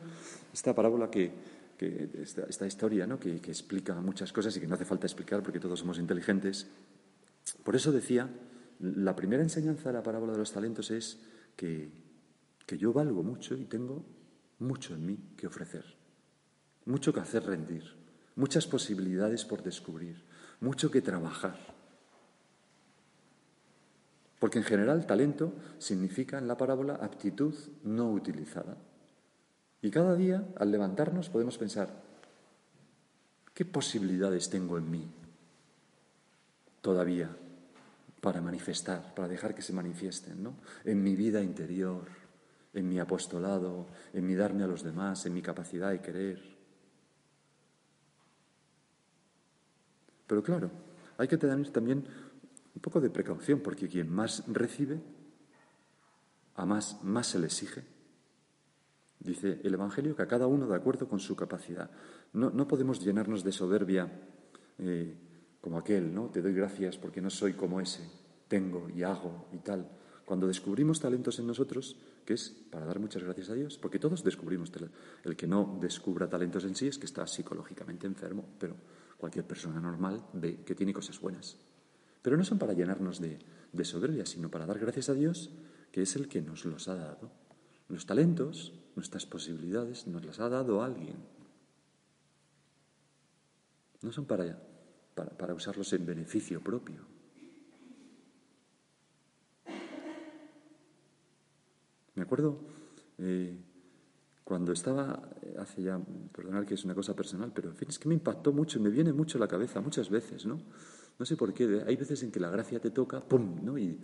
esta 0.52 0.75
parábola 0.75 1.11
que, 1.11 1.32
esta, 1.78 2.64
historia 2.64 3.08
¿no? 3.08 3.18
que, 3.18 3.34
explica 3.34 4.00
muchas 4.00 4.32
cosas 4.32 4.56
y 4.56 4.61
que 4.61 4.68
no 4.68 4.76
hace 4.76 4.84
falta 4.84 5.06
explicar 5.06 5.42
porque 5.42 5.58
todos 5.58 5.80
somos 5.80 5.99
inteligentes, 5.99 6.68
por 7.64 7.75
eso 7.75 7.90
decía, 7.90 8.30
la 8.78 9.16
primera 9.16 9.42
enseñanza 9.42 9.88
de 9.88 9.94
la 9.94 10.02
parábola 10.02 10.32
de 10.32 10.38
los 10.38 10.52
talentos 10.52 10.92
es 10.92 11.18
que, 11.56 11.90
que 12.66 12.78
yo 12.78 12.92
valgo 12.92 13.25
mucho 13.25 13.56
y 13.56 13.64
tengo 13.64 14.04
mucho 14.62 14.95
en 14.95 15.04
mí 15.04 15.19
que 15.37 15.47
ofrecer, 15.47 15.85
mucho 16.87 17.12
que 17.12 17.21
hacer 17.21 17.45
rendir, 17.45 17.85
muchas 18.37 18.66
posibilidades 18.66 19.45
por 19.45 19.62
descubrir, 19.62 20.23
mucho 20.61 20.90
que 20.90 21.02
trabajar. 21.02 21.59
Porque 24.38 24.59
en 24.59 24.64
general 24.64 25.07
talento 25.07 25.52
significa 25.78 26.38
en 26.38 26.49
la 26.49 26.57
parábola 26.57 26.95
aptitud 26.95 27.54
no 27.85 28.11
utilizada. 28.11 28.76
Y 29.83 29.90
cada 29.90 30.14
día, 30.14 30.45
al 30.57 30.71
levantarnos, 30.71 31.28
podemos 31.28 31.59
pensar, 31.59 32.02
¿qué 33.54 33.64
posibilidades 33.64 34.49
tengo 34.49 34.78
en 34.78 34.90
mí 34.90 35.11
todavía 36.81 37.37
para 38.21 38.40
manifestar, 38.40 39.14
para 39.14 39.28
dejar 39.28 39.54
que 39.54 39.62
se 39.62 39.73
manifiesten, 39.73 40.42
¿no? 40.42 40.54
En 40.85 41.02
mi 41.02 41.16
vida 41.16 41.42
interior, 41.42 42.21
en 42.74 42.88
mi 42.88 42.98
apostolado, 42.98 43.86
en 44.12 44.26
mi 44.26 44.34
darme 44.34 44.64
a 44.64 44.66
los 44.66 44.82
demás, 44.82 45.26
en 45.26 45.34
mi 45.34 45.42
capacidad 45.42 45.90
de 45.90 46.00
querer. 46.00 46.42
Pero 50.26 50.42
claro, 50.42 50.70
hay 51.18 51.28
que 51.28 51.36
tener 51.36 51.68
también 51.70 52.04
un 52.74 52.80
poco 52.80 53.00
de 53.00 53.10
precaución, 53.10 53.60
porque 53.60 53.88
quien 53.88 54.08
más 54.08 54.44
recibe, 54.48 55.00
a 56.54 56.66
más, 56.66 57.02
más 57.04 57.26
se 57.26 57.38
le 57.38 57.46
exige. 57.46 57.84
Dice 59.20 59.60
el 59.62 59.74
Evangelio 59.74 60.16
que 60.16 60.22
a 60.22 60.26
cada 60.26 60.46
uno 60.46 60.66
de 60.66 60.74
acuerdo 60.74 61.08
con 61.08 61.20
su 61.20 61.36
capacidad. 61.36 61.90
No, 62.32 62.66
podemos 62.66 63.00
llenarnos 63.00 63.44
de 63.44 63.52
soberbia 63.52 64.10
eh, 64.78 65.14
como 65.60 65.78
aquel, 65.78 66.12
¿no? 66.12 66.28
Te 66.30 66.42
doy 66.42 66.54
gracias 66.54 66.96
porque 66.96 67.20
no 67.20 67.30
soy 67.30 67.52
como 67.52 67.80
ese, 67.80 68.02
tengo 68.48 68.88
y 68.88 69.02
hago 69.02 69.46
y 69.52 69.58
tal. 69.58 69.86
Cuando 70.32 70.46
descubrimos 70.46 70.98
talentos 70.98 71.38
en 71.40 71.46
nosotros, 71.46 71.94
que 72.24 72.32
es 72.32 72.56
para 72.70 72.86
dar 72.86 72.98
muchas 72.98 73.22
gracias 73.22 73.50
a 73.50 73.54
Dios, 73.54 73.76
porque 73.76 73.98
todos 73.98 74.24
descubrimos 74.24 74.72
El 75.24 75.36
que 75.36 75.46
no 75.46 75.76
descubra 75.78 76.26
talentos 76.26 76.64
en 76.64 76.74
sí 76.74 76.86
es 76.86 76.96
que 76.96 77.04
está 77.04 77.26
psicológicamente 77.26 78.06
enfermo, 78.06 78.48
pero 78.58 78.74
cualquier 79.18 79.44
persona 79.44 79.78
normal 79.78 80.24
ve 80.32 80.64
que 80.64 80.74
tiene 80.74 80.94
cosas 80.94 81.20
buenas. 81.20 81.58
Pero 82.22 82.38
no 82.38 82.44
son 82.44 82.58
para 82.58 82.72
llenarnos 82.72 83.20
de, 83.20 83.40
de 83.74 83.84
soberbia, 83.84 84.24
sino 84.24 84.50
para 84.50 84.64
dar 84.64 84.78
gracias 84.78 85.10
a 85.10 85.12
Dios, 85.12 85.50
que 85.92 86.00
es 86.00 86.16
el 86.16 86.28
que 86.28 86.40
nos 86.40 86.64
los 86.64 86.88
ha 86.88 86.94
dado. 86.94 87.30
Los 87.90 88.06
talentos, 88.06 88.72
nuestras 88.96 89.26
posibilidades, 89.26 90.06
nos 90.06 90.24
las 90.24 90.40
ha 90.40 90.48
dado 90.48 90.82
alguien. 90.82 91.16
No 94.00 94.12
son 94.12 94.24
para, 94.24 94.58
para, 95.14 95.52
usarlos 95.52 95.92
en 95.92 96.06
beneficio 96.06 96.62
propio. 96.62 97.04
Me 102.22 102.26
acuerdo 102.26 102.60
eh, 103.18 103.52
cuando 104.44 104.70
estaba, 104.70 105.28
eh, 105.42 105.56
hace 105.58 105.82
ya, 105.82 106.00
perdonad 106.32 106.64
que 106.64 106.74
es 106.74 106.84
una 106.84 106.94
cosa 106.94 107.16
personal, 107.16 107.50
pero 107.52 107.70
en 107.70 107.74
fin, 107.74 107.88
es 107.88 107.98
que 107.98 108.06
me 108.06 108.14
impactó 108.14 108.52
mucho, 108.52 108.78
me 108.78 108.90
viene 108.90 109.12
mucho 109.12 109.38
a 109.38 109.40
la 109.40 109.48
cabeza 109.48 109.80
muchas 109.80 110.08
veces, 110.08 110.46
¿no? 110.46 110.60
No 111.18 111.26
sé 111.26 111.36
por 111.36 111.52
qué, 111.52 111.82
hay 111.84 111.96
veces 111.96 112.22
en 112.22 112.30
que 112.30 112.38
la 112.38 112.48
gracia 112.48 112.78
te 112.78 112.92
toca, 112.92 113.20
¡pum! 113.20 113.56
¿no? 113.64 113.76
Y 113.76 113.98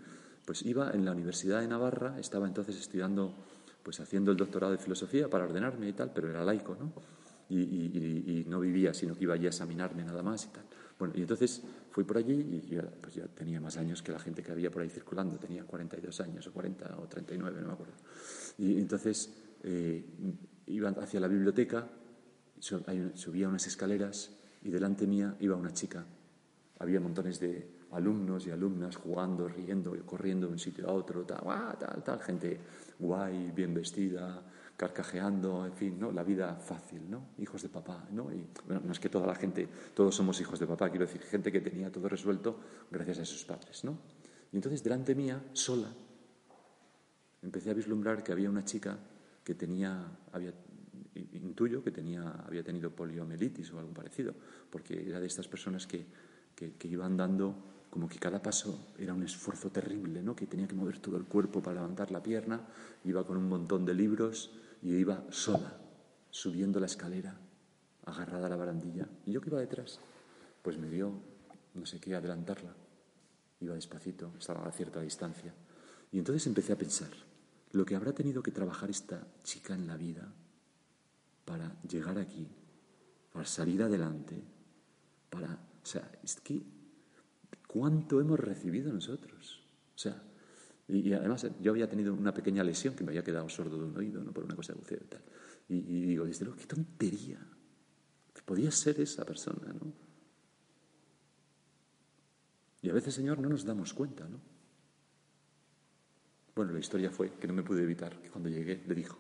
pues 0.45 0.67
iba 0.67 0.91
en 0.91 1.05
la 1.05 1.13
Universidad 1.13 1.61
de 1.61 1.69
Navarra, 1.69 2.19
estaba 2.19 2.49
entonces 2.49 2.77
estudiando 2.77 3.37
pues 3.85 4.01
haciendo 4.01 4.33
el 4.33 4.37
doctorado 4.37 4.73
de 4.73 4.79
filosofía 4.79 5.31
para 5.31 5.45
ordenarme 5.45 5.89
y 5.89 5.93
tal, 5.93 6.11
pero 6.13 6.29
era 6.29 6.45
laico, 6.45 6.75
¿no? 6.75 6.93
Y, 7.51 8.45
no 8.49 8.59
vivía, 8.59 8.93
sino 8.95 9.15
que 9.15 9.23
iba 9.23 9.35
allí 9.35 9.47
a 9.47 9.51
examinarme 9.51 10.03
nada 10.03 10.25
más 10.25 10.45
y 10.45 10.49
tal. 10.49 10.65
Bueno, 10.99 11.15
y 11.17 11.21
entonces 11.21 11.63
fui 11.91 12.05
por 12.05 12.17
allí 12.19 12.35
y 12.35 12.75
ya, 12.75 12.83
pues 12.83 13.15
ya 13.15 13.27
tenía 13.27 13.61
más 13.61 13.77
años 13.77 14.03
que 14.03 14.11
la 14.11 14.19
gente 14.19 14.43
que 14.43 14.51
había 14.51 14.71
por 14.71 14.83
ahí 14.83 14.91
circulando, 14.91 15.39
tenía 15.39 15.65
42 15.65 16.21
años 16.21 16.47
o 16.47 16.53
40 16.53 16.99
o 16.99 17.07
39, 17.07 17.61
no 17.61 17.69
me 17.69 17.73
acuerdo. 17.73 17.95
Y 18.59 18.79
entonces 18.79 19.33
eh, 19.63 20.05
iba 20.67 20.89
hacia 20.91 21.21
la 21.21 21.29
biblioteca, 21.29 21.89
subía 22.59 23.49
unas 23.49 23.67
escaleras 23.67 24.31
y 24.63 24.71
delante 24.71 25.07
mía 25.07 25.37
iba 25.41 25.57
una 25.57 25.73
chica. 25.73 26.05
Había 26.81 27.01
montones 27.01 27.39
de 27.39 27.79
alumnos 27.93 28.47
y 28.47 28.51
alumnas 28.51 28.97
jugando, 28.97 29.49
riendo, 29.49 29.95
corriendo 30.05 30.47
de 30.47 30.53
un 30.55 30.59
sitio 30.59 30.89
a 30.89 30.93
otro, 30.93 31.25
tal, 31.25 31.41
tal, 31.79 32.03
tal, 32.03 32.21
gente 32.21 32.61
guay, 32.99 33.53
bien 33.53 33.73
vestida, 33.73 34.43
carcajeando, 34.79 35.67
en 35.67 35.73
fin, 35.73 35.99
¿no? 35.99 36.13
La 36.13 36.23
vida 36.23 36.55
fácil, 36.55 37.11
¿no? 37.11 37.31
Hijos 37.39 37.61
de 37.63 37.69
papá, 37.69 38.07
¿no? 38.13 38.33
Y 38.33 38.47
no 38.69 38.93
es 38.93 39.01
que 39.01 39.09
toda 39.09 39.27
la 39.27 39.35
gente, 39.35 39.69
todos 39.93 40.15
somos 40.15 40.41
hijos 40.41 40.61
de 40.61 40.69
papá, 40.69 40.89
quiero 40.89 41.05
decir, 41.05 41.21
gente 41.21 41.51
que 41.51 41.61
tenía 41.61 41.91
todo 41.91 42.09
resuelto 42.09 42.61
gracias 42.89 43.19
a 43.19 43.25
sus 43.25 43.45
padres, 43.45 43.83
¿no? 43.83 43.99
Y 44.53 44.57
entonces 44.57 44.85
delante 44.85 45.17
mía, 45.17 45.43
sola, 45.53 45.89
empecé 47.43 47.71
a 47.71 47.75
vislumbrar 47.75 48.23
que 48.23 48.31
había 48.31 48.49
una 48.49 48.65
chica 48.65 48.97
que 49.43 49.57
tenía, 49.57 50.17
había, 50.31 50.55
intuyo 51.33 51.83
que 51.83 51.91
tenía, 51.91 52.31
había 52.47 52.63
tenido 52.63 52.93
poliomielitis 52.93 53.73
o 53.73 53.81
algo 53.81 53.93
parecido, 53.93 54.33
porque 54.71 55.09
era 55.09 55.19
de 55.19 55.27
estas 55.27 55.49
personas 55.49 55.89
que, 55.89 56.07
que, 56.55 56.75
que 56.75 56.87
iban 56.87 57.17
dando 57.17 57.53
como 57.91 58.09
que 58.09 58.21
cada 58.21 58.41
paso 58.41 58.93
era 58.97 59.13
un 59.13 59.25
esfuerzo 59.25 59.71
terrible, 59.71 60.23
¿no? 60.23 60.37
que 60.37 60.47
tenía 60.47 60.69
que 60.69 60.77
mover 60.77 61.01
todo 61.01 61.17
el 61.17 61.25
cuerpo 61.25 61.61
para 61.61 61.81
levantar 61.81 62.13
la 62.13 62.23
pierna, 62.23 62.61
iba 63.05 63.27
con 63.27 63.37
un 63.37 63.49
montón 63.49 63.85
de 63.85 63.95
libros 63.95 64.53
y 64.83 64.95
iba 64.95 65.25
sola, 65.31 65.79
subiendo 66.31 66.81
la 66.81 66.87
escalera, 66.87 67.39
agarrada 68.05 68.47
a 68.47 68.51
la 68.51 68.57
barandilla. 68.57 69.09
Y 69.27 69.33
yo 69.33 69.41
que 69.41 69.51
iba 69.51 69.61
detrás, 69.61 70.01
pues 70.63 70.79
me 70.79 70.89
dio, 70.89 71.13
no 71.75 71.87
sé 71.87 72.01
qué, 72.01 72.15
adelantarla. 72.15 72.75
Iba 73.61 73.75
despacito, 73.75 74.33
estaba 74.39 74.67
a 74.67 74.73
cierta 74.73 75.01
distancia. 75.01 75.53
Y 76.13 76.19
entonces 76.19 76.47
empecé 76.47 76.73
a 76.73 76.79
pensar, 76.79 77.11
lo 77.73 77.85
que 77.85 77.97
habrá 77.97 78.13
tenido 78.13 78.43
que 78.43 78.53
trabajar 78.53 78.91
esta 78.91 79.27
chica 79.43 79.75
en 79.75 79.87
la 79.87 79.97
vida 79.97 80.33
para 81.45 81.81
llegar 81.83 82.19
aquí, 82.19 82.49
para 83.33 83.47
salir 83.47 83.83
adelante, 83.83 84.43
para... 85.31 85.59
O 85.83 85.87
sea, 85.91 86.11
es 86.23 86.41
que 86.41 86.63
¿Cuánto 87.69 88.19
hemos 88.23 88.41
recibido 88.41 88.91
nosotros? 88.91 89.61
O 89.95 89.99
sea, 89.99 90.23
y, 90.89 91.13
además 91.13 91.47
yo 91.61 91.71
había 91.71 91.89
tenido 91.89 92.15
una 92.15 92.33
pequeña 92.33 92.65
lesión 92.65 92.95
que 92.95 93.05
me 93.05 93.11
había 93.11 93.23
quedado 93.23 93.49
sordo 93.49 93.79
de 93.79 93.85
un 93.85 93.97
oído, 93.97 94.25
¿no? 94.25 94.33
Por 94.33 94.45
una 94.45 94.57
cosa 94.57 94.73
de 94.73 94.79
buceo 94.79 94.99
y 95.03 95.07
tal. 95.07 95.23
Y, 95.69 96.07
digo, 96.07 96.25
desde 96.25 96.47
luego, 96.47 96.59
qué 96.59 96.67
tontería. 96.67 97.39
Podía 98.45 98.71
ser 98.71 98.99
esa 99.01 99.27
persona, 99.27 99.71
¿no? 99.75 99.93
Y 102.81 102.89
a 102.89 102.95
veces, 102.95 103.13
Señor, 103.13 103.39
no 103.39 103.51
nos 103.51 103.65
damos 103.65 103.93
cuenta, 103.93 104.27
¿no? 104.27 104.41
Bueno, 106.55 106.73
la 106.73 106.79
historia 106.79 107.11
fue 107.11 107.35
que 107.35 107.47
no 107.47 107.53
me 107.53 107.63
pude 107.63 107.83
evitar, 107.83 108.19
que 108.23 108.31
cuando 108.31 108.49
llegué 108.49 108.83
le 108.87 108.95
dijo, 108.95 109.19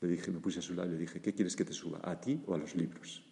le 0.00 0.08
dije, 0.08 0.30
me 0.30 0.40
puse 0.40 0.58
a 0.58 0.62
su 0.62 0.74
lado 0.74 0.90
y 0.90 0.92
le 0.92 0.98
dije, 0.98 1.22
¿qué 1.22 1.32
quieres 1.32 1.56
que 1.56 1.64
te 1.64 1.72
suba? 1.72 2.00
¿A 2.02 2.20
ti 2.20 2.42
o 2.46 2.54
a 2.54 2.58
los 2.58 2.74
libros? 2.74 3.24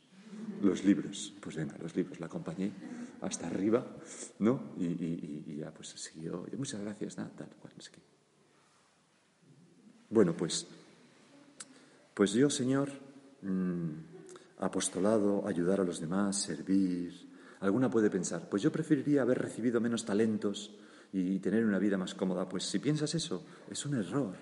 Los 0.62 0.85
libros. 0.85 1.35
Pues 1.40 1.57
venga, 1.57 1.76
los 1.78 1.95
libros. 1.95 2.21
La 2.21 2.26
acompañé 2.26 2.73
hasta 3.21 3.47
arriba, 3.47 3.87
¿no? 4.38 4.73
Y, 4.78 5.57
ya 5.57 5.73
pues 5.73 5.88
siguió, 5.88 6.47
muchas 6.57 6.81
gracias, 6.81 7.16
nada, 7.16 7.31
tal. 7.37 7.49
Bueno, 10.09 10.37
pues, 10.37 10.66
pues 12.14 12.33
yo, 12.33 12.49
Señor, 12.49 12.90
mm, 13.43 13.90
apostolado, 14.59 15.47
ayudar 15.47 15.81
a 15.81 15.85
los 15.85 16.00
demás, 16.00 16.40
servir. 16.40 17.12
Alguna 17.61 17.90
puede 17.90 18.11
pensar, 18.11 18.49
pues 18.49 18.62
yo 18.62 18.71
preferiría 18.71 19.23
haber 19.23 19.38
recibido 19.38 19.81
menos 19.81 20.05
talentos 20.05 20.76
y 21.12 21.38
tener 21.40 21.64
una 21.64 21.78
vida 21.78 21.99
más 21.99 22.14
cómoda. 22.14 22.49
Pues 22.49 22.64
si 22.64 22.78
piensas 22.78 23.14
eso, 23.14 23.45
es 23.71 23.85
un 23.85 23.95
error, 23.95 24.37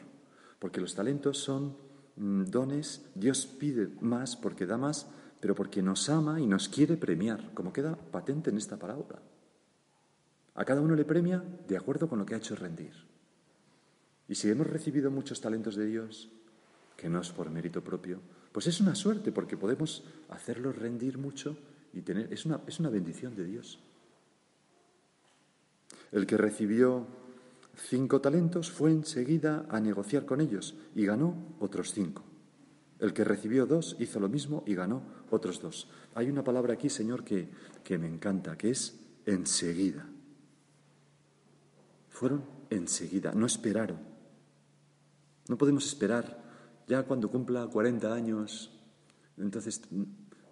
porque 0.59 0.81
los 0.81 0.95
talentos 0.95 1.39
son 1.39 1.77
mm, 2.17 2.45
dones, 2.45 3.07
Dios 3.15 3.47
pide 3.47 3.89
más 4.01 4.37
porque 4.37 4.67
da 4.67 4.77
más 4.77 5.07
pero 5.45 5.55
porque 5.55 5.83
nos 5.83 6.09
ama 6.09 6.41
y 6.41 6.47
nos 6.47 6.71
quiere 6.71 6.97
premiar, 6.97 7.53
como 7.53 7.71
queda 7.71 7.97
patente 7.97 8.49
en 8.49 8.57
esta 8.57 8.79
parábola. 8.79 9.21
A 10.55 10.65
cada 10.65 10.81
uno 10.81 10.95
le 10.95 11.05
premia 11.05 11.45
de 11.69 11.77
acuerdo 11.77 12.09
con 12.09 12.19
lo 12.19 12.25
que 12.25 12.35
ha 12.35 12.39
hecho 12.39 12.57
rendir. 12.57 12.95
Y 14.27 14.37
si 14.37 14.49
hemos 14.49 14.67
recibido 14.67 15.11
muchos 15.11 15.43
talentos 15.43 15.77
de 15.77 15.85
Dios, 15.85 16.31
que 16.97 17.11
no 17.11 17.21
es 17.21 17.29
por 17.29 17.51
mérito 17.51 17.85
propio, 17.85 18.23
pues 18.53 18.69
es 18.69 18.81
una 18.81 18.95
suerte 18.95 19.33
porque 19.33 19.59
podemos 19.59 20.03
hacerlo 20.31 20.73
rendir 20.73 21.19
mucho 21.19 21.59
y 21.93 22.01
tener 22.01 22.33
es 22.33 22.47
una, 22.47 22.63
es 22.67 22.81
una 22.81 22.89
bendición 22.89 23.37
de 23.37 23.45
Dios. 23.45 23.79
El 26.11 26.27
que 26.27 26.39
recibió 26.39 27.07
cinco 27.77 28.23
talentos 28.23 28.71
fue 28.71 28.93
enseguida 28.93 29.67
a 29.69 29.79
negociar 29.79 30.25
con 30.25 30.41
ellos 30.41 30.75
y 30.95 31.05
ganó 31.05 31.37
otros 31.61 31.93
cinco. 31.93 32.25
El 33.05 33.13
que 33.13 33.23
recibió 33.23 33.67
dos 33.67 33.97
hizo 33.99 34.19
lo 34.19 34.31
mismo 34.31 34.65
y 34.67 34.75
ganó 34.75 35.03
otros 35.31 35.61
dos. 35.61 35.91
Hay 36.15 36.31
una 36.31 36.43
palabra 36.43 36.73
aquí, 36.73 36.89
Señor, 36.89 37.23
que, 37.23 37.51
que 37.83 37.99
me 37.99 38.09
encanta, 38.09 38.57
que 38.57 38.71
es 38.71 38.99
enseguida. 39.27 40.09
Fueron 42.09 42.47
enseguida, 42.71 43.33
no 43.35 43.45
esperaron. 43.45 43.99
No 45.51 45.59
podemos 45.59 45.85
esperar 45.85 46.43
ya 46.89 47.03
cuando 47.03 47.31
cumpla 47.31 47.67
40 47.67 48.15
años, 48.15 48.73
entonces, 49.37 49.83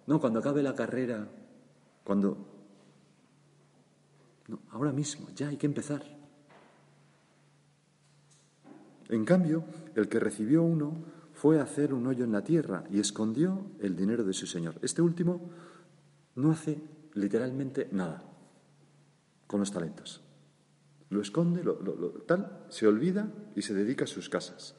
no, 0.05 0.21
cuando 0.21 0.37
acabe 0.37 0.61
la 0.61 0.75
carrera, 0.75 1.27
cuando... 2.03 2.37
No, 4.47 4.59
ahora 4.69 4.91
mismo, 4.91 5.27
ya 5.35 5.47
hay 5.47 5.57
que 5.57 5.65
empezar. 5.65 6.03
En 9.09 9.25
cambio, 9.25 9.63
el 9.95 10.07
que 10.07 10.19
recibió 10.19 10.61
uno 10.61 11.22
fue 11.43 11.59
a 11.59 11.63
hacer 11.63 11.93
un 11.93 12.07
hoyo 12.07 12.23
en 12.23 12.31
la 12.31 12.41
tierra 12.41 12.85
y 12.89 13.01
escondió 13.01 13.65
el 13.81 13.97
dinero 13.97 14.23
de 14.23 14.31
su 14.31 14.47
señor. 14.47 14.75
Este 14.81 15.01
último 15.01 15.49
no 16.35 16.51
hace 16.51 16.81
literalmente 17.15 17.89
nada 17.91 18.23
con 19.45 19.59
los 19.59 19.69
talentos. 19.69 20.21
Lo 21.09 21.19
esconde, 21.19 21.61
lo, 21.61 21.75
tal, 22.25 22.63
se 22.69 22.87
olvida 22.87 23.27
y 23.57 23.61
se 23.61 23.73
dedica 23.73 24.05
a 24.05 24.07
sus 24.07 24.29
casas, 24.29 24.75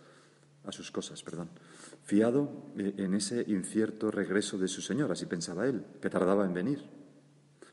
a 0.64 0.72
sus 0.72 0.90
cosas, 0.90 1.22
perdón. 1.22 1.50
Fiado 2.03 2.72
eh, 2.79 2.94
en 2.96 3.12
ese 3.12 3.44
incierto 3.46 4.11
regreso 4.11 4.57
de 4.57 4.68
su 4.68 4.81
señor, 4.81 5.12
así 5.12 5.27
pensaba 5.27 5.66
él, 5.66 5.85
que 6.00 6.09
tardaba 6.09 6.46
en 6.46 6.55
venir. 6.55 6.83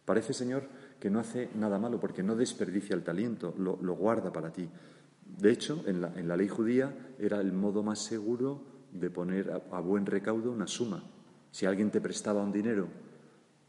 Parece, 0.04 0.34
Señor, 0.34 0.68
que 1.00 1.10
no 1.10 1.22
hace 1.22 1.50
nada 1.56 1.80
malo 1.80 1.98
porque 1.98 2.24
no 2.24 2.36
desperdicia 2.36 2.94
el 2.94 3.04
talento, 3.04 3.56
lo, 3.58 3.78
guarda 3.96 4.34
para 4.34 4.52
ti. 4.52 4.68
De 5.26 5.50
hecho, 5.50 5.82
en 5.88 6.02
la, 6.02 6.12
en 6.20 6.28
la 6.28 6.36
ley 6.36 6.50
judía 6.50 6.94
era 7.18 7.40
el 7.40 7.54
modo 7.54 7.84
más 7.84 8.00
seguro 8.00 8.70
de 8.92 9.10
poner 9.10 9.52
a, 9.72 9.80
buen 9.80 10.06
recaudo 10.06 10.52
una 10.52 10.68
suma. 10.68 11.04
Si 11.52 11.66
alguien 11.66 11.92
te 11.92 12.02
prestaba 12.02 12.44
un 12.44 12.52
dinero 12.52 12.88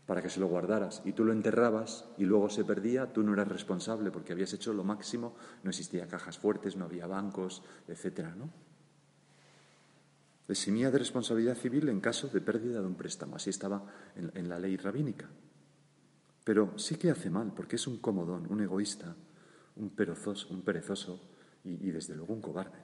para 0.07 0.23
que 0.23 0.31
se 0.31 0.41
lo 0.41 0.49
guardaras 0.49 1.03
y 1.05 1.13
tú 1.13 1.25
lo 1.25 1.33
enterrabas 1.33 2.07
y 2.19 2.25
luego 2.25 2.51
se 2.51 2.65
perdía, 2.65 3.13
tú 3.13 3.23
no 3.23 3.33
eras 3.33 3.49
responsable 3.49 4.11
porque 4.11 4.33
habías 4.33 4.53
hecho 4.53 4.73
lo 4.73 4.85
máximo, 4.85 5.35
no 5.63 5.71
existía 5.71 6.09
cajas 6.09 6.39
fuertes, 6.39 6.77
no 6.77 6.85
había 6.85 7.07
bancos, 7.07 7.63
etcétera, 7.89 8.35
¿no? 8.35 8.51
Eximía 10.49 10.91
de 10.91 10.99
responsabilidad 10.99 11.57
civil 11.57 11.89
en 11.89 12.01
caso 12.01 12.29
de 12.29 12.41
pérdida 12.41 12.81
de 12.81 12.87
un 12.87 12.97
préstamo, 12.97 13.37
así 13.37 13.49
estaba 13.49 13.87
en, 14.17 14.49
la 14.49 14.59
ley 14.59 14.77
rabínica. 14.77 15.31
Pero 16.45 16.77
sí 16.79 16.97
que 16.97 17.11
hace 17.11 17.31
mal, 17.31 17.53
porque 17.55 17.77
es 17.77 17.87
un 17.87 17.99
comodón, 17.99 18.47
un 18.51 18.61
egoísta, 18.61 19.15
un 19.77 19.91
perezoso, 19.91 20.53
un 20.53 20.63
perezoso 20.63 21.23
y 21.65 21.91
desde 21.91 22.17
luego 22.17 22.35
un 22.35 22.43
cobarde. 22.43 22.82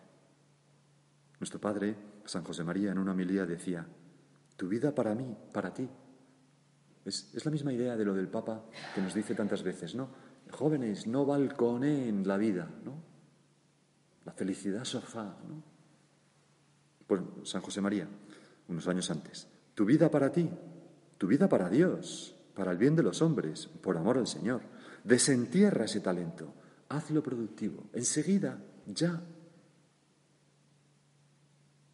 Nuestro 1.40 1.60
Padre, 1.60 1.96
San 2.24 2.42
José 2.44 2.64
María, 2.64 2.90
en 2.90 2.98
una 2.98 3.12
homilía 3.12 3.46
decía, 3.46 3.86
tu 4.56 4.68
vida 4.68 4.94
para 4.94 5.14
mí, 5.14 5.36
para 5.52 5.72
ti. 5.72 5.88
Es, 7.04 7.44
la 7.44 7.50
misma 7.50 7.72
idea 7.72 7.96
de 7.96 8.04
lo 8.04 8.12
del 8.12 8.28
Papa 8.28 8.64
que 8.94 9.00
nos 9.00 9.14
dice 9.14 9.34
tantas 9.34 9.62
veces, 9.62 9.94
¿no? 9.94 10.08
Jóvenes, 10.50 11.06
no 11.06 11.24
balconeen 11.24 12.26
la 12.26 12.36
vida, 12.36 12.68
¿no? 12.84 13.02
La 14.24 14.32
felicidad 14.32 14.84
sofá, 14.84 15.36
¿no? 15.48 15.62
Pues 17.06 17.22
San 17.44 17.62
José 17.62 17.80
María, 17.80 18.08
unos 18.66 18.86
años 18.88 19.10
antes, 19.10 19.46
tu 19.74 19.84
vida 19.84 20.10
para 20.10 20.32
ti, 20.32 20.50
tu 21.16 21.28
vida 21.28 21.48
para 21.48 21.70
Dios, 21.70 22.34
para 22.54 22.72
el 22.72 22.78
bien 22.78 22.96
de 22.96 23.04
los 23.04 23.22
hombres, 23.22 23.68
por 23.68 23.96
amor 23.96 24.18
al 24.18 24.26
Señor. 24.26 24.60
Desentierra 25.04 25.84
ese 25.84 26.00
talento, 26.00 26.52
hazlo 26.88 27.22
productivo, 27.22 27.84
enseguida, 27.92 28.58
ya, 28.86 29.22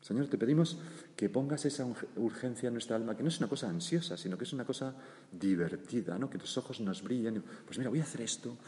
Señor, 0.05 0.29
te 0.29 0.37
pedimos 0.37 0.77
que 1.17 1.31
pongas 1.31 1.65
esa 1.65 1.87
urgencia 2.17 2.67
en 2.67 2.75
nuestra 2.75 2.95
alma, 2.95 3.17
que 3.17 3.23
no 3.23 3.31
es 3.31 3.39
una 3.39 3.49
cosa 3.49 3.71
ansiosa, 3.71 4.19
sino 4.19 4.37
que 4.37 4.45
es 4.45 4.53
una 4.53 4.67
cosa 4.67 4.95
divertida, 5.33 6.19
¿no? 6.19 6.29
que 6.29 6.37
los 6.37 6.59
ojos 6.59 6.79
nos 6.81 7.03
brillen. 7.03 7.43
Pues 7.65 7.79
mira, 7.79 7.89
voy 7.89 8.01
a 8.01 8.03
hacer 8.03 8.21
esto, 8.21 8.59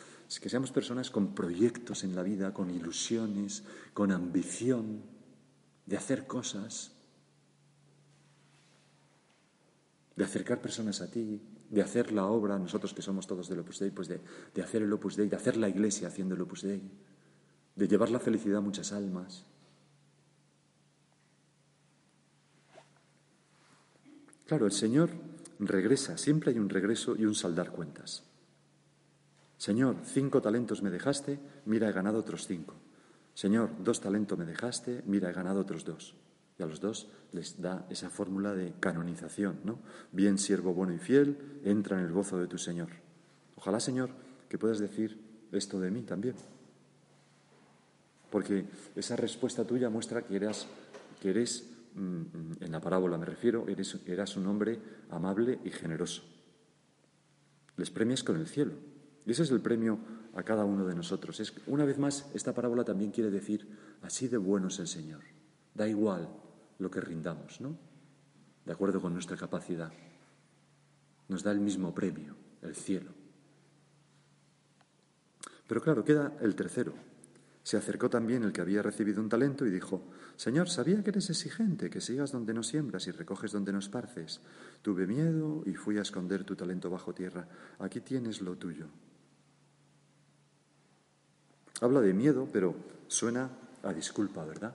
que 0.40 0.48
seamos 0.48 0.72
personas 0.72 1.10
con 1.10 1.34
proyectos 1.34 2.04
en 2.04 2.16
la 2.16 2.22
vida, 2.22 2.54
con 2.54 2.70
ilusiones, 2.70 3.64
con 3.92 4.12
ambición 4.12 5.02
de 5.84 5.98
hacer 5.98 6.26
cosas, 6.26 6.92
de 10.16 10.24
acercar 10.24 10.62
personas 10.62 11.02
a 11.02 11.10
ti, 11.10 11.42
de 11.68 11.82
hacer 11.82 12.12
la 12.12 12.24
obra, 12.24 12.58
nosotros 12.58 12.94
que 12.94 13.02
somos 13.02 13.26
todos 13.26 13.46
del 13.50 13.58
Opus 13.58 13.80
Dei, 13.80 13.90
pues 13.90 14.08
de, 14.08 14.22
de 14.54 14.62
hacer 14.62 14.80
el 14.80 14.92
Opus 14.94 15.16
Dei, 15.16 15.28
de 15.28 15.36
hacer 15.36 15.58
la 15.58 15.68
iglesia 15.68 16.08
haciendo 16.08 16.34
el 16.34 16.40
Opus 16.40 16.62
Dei, 16.62 16.80
de 17.74 17.88
llevar 17.88 18.08
la 18.08 18.20
felicidad 18.20 18.56
a 18.56 18.62
muchas 18.62 18.92
almas. 18.92 19.44
Claro, 24.46 24.66
el 24.66 24.72
Señor 24.72 25.10
regresa, 25.58 26.16
siempre 26.18 26.52
hay 26.52 26.58
un 26.58 26.68
regreso 26.68 27.16
y 27.16 27.24
un 27.24 27.34
saldar 27.34 27.72
cuentas. 27.72 28.22
Señor, 29.58 29.96
cinco 30.04 30.40
talentos 30.40 30.82
me 30.82 30.90
dejaste, 30.90 31.40
mira, 31.64 31.88
he 31.88 31.92
ganado 31.92 32.18
otros 32.18 32.46
cinco. 32.46 32.74
Señor, 33.34 33.70
dos 33.82 34.00
talentos 34.00 34.38
me 34.38 34.44
dejaste, 34.44 35.02
mira, 35.06 35.30
he 35.30 35.32
ganado 35.32 35.60
otros 35.60 35.84
dos. 35.84 36.14
Y 36.58 36.62
a 36.62 36.66
los 36.66 36.80
dos 36.80 37.08
les 37.32 37.60
da 37.60 37.86
esa 37.90 38.08
fórmula 38.08 38.54
de 38.54 38.74
canonización, 38.80 39.60
¿no? 39.64 39.80
Bien, 40.12 40.38
siervo 40.38 40.72
bueno 40.72 40.94
y 40.94 40.98
fiel, 40.98 41.60
entra 41.64 41.98
en 41.98 42.04
el 42.04 42.12
gozo 42.12 42.38
de 42.38 42.46
tu 42.46 42.56
Señor. 42.56 42.88
Ojalá, 43.56 43.80
Señor, 43.80 44.10
que 44.48 44.58
puedas 44.58 44.78
decir 44.78 45.20
esto 45.52 45.80
de 45.80 45.90
mí 45.90 46.02
también. 46.02 46.36
Porque 48.30 48.66
esa 48.94 49.16
respuesta 49.16 49.66
tuya 49.66 49.90
muestra 49.90 50.22
que 50.22 50.36
eres, 50.36 50.66
que 51.20 51.30
eres 51.30 51.75
en 51.96 52.70
la 52.70 52.80
parábola 52.80 53.16
me 53.16 53.24
refiero, 53.24 53.66
eres, 53.68 53.98
eras 54.06 54.36
un 54.36 54.46
hombre 54.46 54.78
amable 55.10 55.58
y 55.64 55.70
generoso. 55.70 56.22
Les 57.76 57.90
premias 57.90 58.22
con 58.22 58.36
el 58.36 58.46
cielo. 58.46 58.72
Y 59.24 59.32
ese 59.32 59.42
es 59.42 59.50
el 59.50 59.60
premio 59.60 59.98
a 60.34 60.42
cada 60.42 60.64
uno 60.64 60.86
de 60.86 60.94
nosotros. 60.94 61.40
Es, 61.40 61.52
una 61.66 61.84
vez 61.84 61.98
más, 61.98 62.30
esta 62.34 62.54
parábola 62.54 62.84
también 62.84 63.10
quiere 63.10 63.30
decir, 63.30 63.66
así 64.02 64.28
de 64.28 64.36
bueno 64.36 64.68
es 64.68 64.78
el 64.78 64.86
Señor. 64.86 65.22
Da 65.74 65.88
igual 65.88 66.28
lo 66.78 66.90
que 66.90 67.00
rindamos, 67.00 67.60
¿no? 67.60 67.76
De 68.64 68.72
acuerdo 68.72 69.00
con 69.00 69.12
nuestra 69.12 69.36
capacidad. 69.36 69.92
Nos 71.28 71.42
da 71.42 71.52
el 71.52 71.60
mismo 71.60 71.94
premio, 71.94 72.36
el 72.62 72.76
cielo. 72.76 73.10
Pero 75.66 75.82
claro, 75.82 76.04
queda 76.04 76.36
el 76.40 76.54
tercero. 76.54 76.92
Se 77.62 77.76
acercó 77.76 78.08
también 78.08 78.44
el 78.44 78.52
que 78.52 78.60
había 78.60 78.82
recibido 78.82 79.20
un 79.20 79.28
talento 79.28 79.66
y 79.66 79.70
dijo, 79.70 80.02
Señor, 80.36 80.68
sabía 80.68 81.02
que 81.02 81.10
eres 81.10 81.30
exigente, 81.30 81.88
que 81.88 82.00
sigas 82.00 82.30
donde 82.30 82.52
no 82.52 82.62
siembras 82.62 83.06
y 83.06 83.10
recoges 83.10 83.52
donde 83.52 83.72
no 83.72 83.78
esparces. 83.78 84.40
Tuve 84.82 85.06
miedo 85.06 85.62
y 85.64 85.74
fui 85.74 85.96
a 85.98 86.02
esconder 86.02 86.44
tu 86.44 86.54
talento 86.54 86.90
bajo 86.90 87.14
tierra. 87.14 87.48
Aquí 87.78 88.00
tienes 88.00 88.42
lo 88.42 88.56
tuyo. 88.56 88.86
Habla 91.80 92.00
de 92.00 92.12
miedo, 92.12 92.48
pero 92.52 92.74
suena 93.08 93.50
a 93.82 93.92
disculpa, 93.92 94.44
¿verdad? 94.44 94.74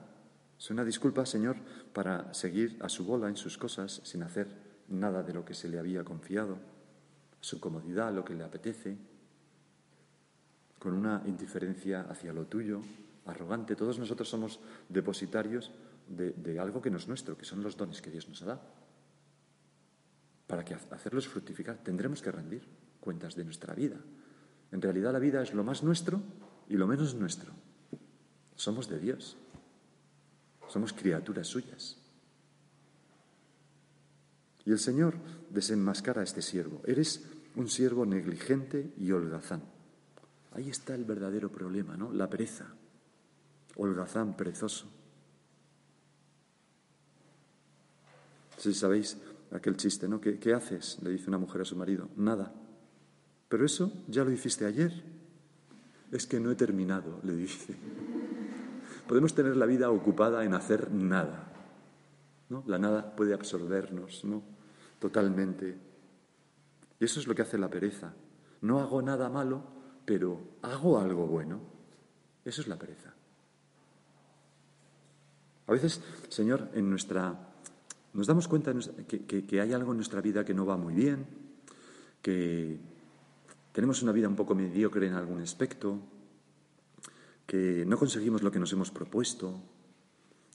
Suena 0.58 0.82
a 0.82 0.84
disculpa, 0.84 1.26
Señor, 1.26 1.56
para 1.92 2.34
seguir 2.34 2.76
a 2.80 2.88
su 2.88 3.04
bola 3.04 3.28
en 3.28 3.36
sus 3.36 3.56
cosas 3.56 4.00
sin 4.04 4.22
hacer 4.22 4.48
nada 4.88 5.22
de 5.22 5.32
lo 5.32 5.44
que 5.44 5.54
se 5.54 5.68
le 5.68 5.78
había 5.78 6.04
confiado, 6.04 6.58
su 7.40 7.60
comodidad, 7.60 8.12
lo 8.12 8.24
que 8.24 8.34
le 8.34 8.44
apetece, 8.44 8.96
con 10.78 10.94
una 10.94 11.22
indiferencia 11.26 12.02
hacia 12.02 12.32
lo 12.32 12.46
tuyo, 12.46 12.82
arrogante. 13.26 13.76
Todos 13.76 13.98
nosotros 13.98 14.28
somos 14.28 14.60
depositarios 14.88 15.72
de, 16.08 16.58
algo 16.58 16.82
que 16.82 16.90
no 16.90 16.98
es 16.98 17.08
nuestro, 17.08 17.36
que 17.36 17.44
son 17.44 17.62
los 17.62 17.76
dones 17.76 18.02
que 18.02 18.10
Dios 18.10 18.28
nos 18.28 18.42
ha 18.42 18.46
dado. 18.46 18.62
Para 20.46 20.64
que 20.64 20.74
hacerlos 20.74 21.28
fructificar 21.28 21.78
tendremos 21.78 22.20
que 22.20 22.32
rendir 22.32 22.66
cuentas 23.00 23.34
de 23.34 23.44
nuestra 23.44 23.74
vida. 23.74 23.96
En 24.70 24.82
realidad 24.82 25.12
la 25.12 25.18
vida 25.18 25.42
es 25.42 25.54
lo 25.54 25.64
más 25.64 25.82
nuestro 25.82 26.20
y 26.68 26.76
lo 26.76 26.86
menos 26.86 27.14
nuestro. 27.14 27.52
Somos 28.56 28.88
de 28.88 28.98
Dios. 28.98 29.36
Somos 30.68 30.92
criaturas 30.92 31.46
suyas. 31.46 31.98
Y 34.64 34.70
el 34.70 34.78
Señor 34.78 35.16
desenmascara 35.50 36.20
a 36.20 36.24
este 36.24 36.40
siervo. 36.40 36.82
Eres 36.86 37.24
un 37.56 37.68
siervo 37.68 38.06
negligente 38.06 38.92
y 38.96 39.10
holgazán. 39.10 39.62
Ahí 40.52 40.68
está 40.68 40.94
el 40.94 41.04
verdadero 41.04 41.50
problema, 41.50 41.96
¿no? 41.96 42.12
La 42.12 42.28
pereza. 42.28 42.74
Holgazán, 43.76 44.36
perezoso. 44.36 44.86
Si 48.56 48.72
sabéis 48.74 49.18
aquel 49.50 49.76
chiste, 49.76 50.08
¿no? 50.08 50.20
¿Qué, 50.20 50.38
¿Qué 50.38 50.54
haces? 50.54 50.98
Le 51.02 51.10
dice 51.10 51.28
una 51.28 51.38
mujer 51.38 51.62
a 51.62 51.64
su 51.64 51.76
marido. 51.76 52.08
Nada. 52.16 52.52
Pero 53.48 53.66
eso 53.66 53.92
ya 54.08 54.24
lo 54.24 54.30
hiciste 54.30 54.64
ayer. 54.64 54.92
Es 56.10 56.26
que 56.26 56.40
no 56.40 56.50
he 56.50 56.54
terminado, 56.54 57.20
le 57.22 57.34
dice. 57.34 57.74
Podemos 59.08 59.34
tener 59.34 59.56
la 59.56 59.66
vida 59.66 59.90
ocupada 59.90 60.44
en 60.44 60.54
hacer 60.54 60.90
nada. 60.92 61.52
¿no? 62.48 62.62
La 62.66 62.78
nada 62.78 63.16
puede 63.16 63.34
absorbernos 63.34 64.24
¿no? 64.24 64.42
totalmente. 65.00 65.76
Y 67.00 67.04
eso 67.04 67.18
es 67.18 67.26
lo 67.26 67.34
que 67.34 67.42
hace 67.42 67.58
la 67.58 67.68
pereza. 67.68 68.14
No 68.60 68.80
hago 68.80 69.02
nada 69.02 69.28
malo, 69.28 69.64
pero 70.04 70.40
hago 70.62 70.98
algo 70.98 71.26
bueno. 71.26 71.60
Eso 72.44 72.60
es 72.60 72.68
la 72.68 72.78
pereza. 72.78 73.14
A 75.72 75.80
veces, 75.80 76.02
Señor, 76.28 76.68
en 76.74 76.90
nuestra 76.90 77.34
nos 78.12 78.26
damos 78.26 78.46
cuenta 78.46 78.74
que, 79.08 79.24
que, 79.24 79.58
hay 79.58 79.72
algo 79.72 79.92
en 79.92 79.96
nuestra 79.96 80.20
vida 80.20 80.44
que 80.44 80.52
no 80.52 80.66
va 80.66 80.76
muy 80.76 80.92
bien, 80.92 81.24
que 82.20 82.78
tenemos 83.72 84.02
una 84.02 84.12
vida 84.12 84.28
un 84.28 84.36
poco 84.36 84.54
mediocre 84.54 85.06
en 85.06 85.14
algún 85.14 85.40
aspecto, 85.40 85.98
que 87.46 87.86
no 87.86 87.96
conseguimos 87.96 88.42
lo 88.42 88.52
que 88.52 88.58
nos 88.58 88.70
hemos 88.74 88.90
propuesto, 88.90 89.62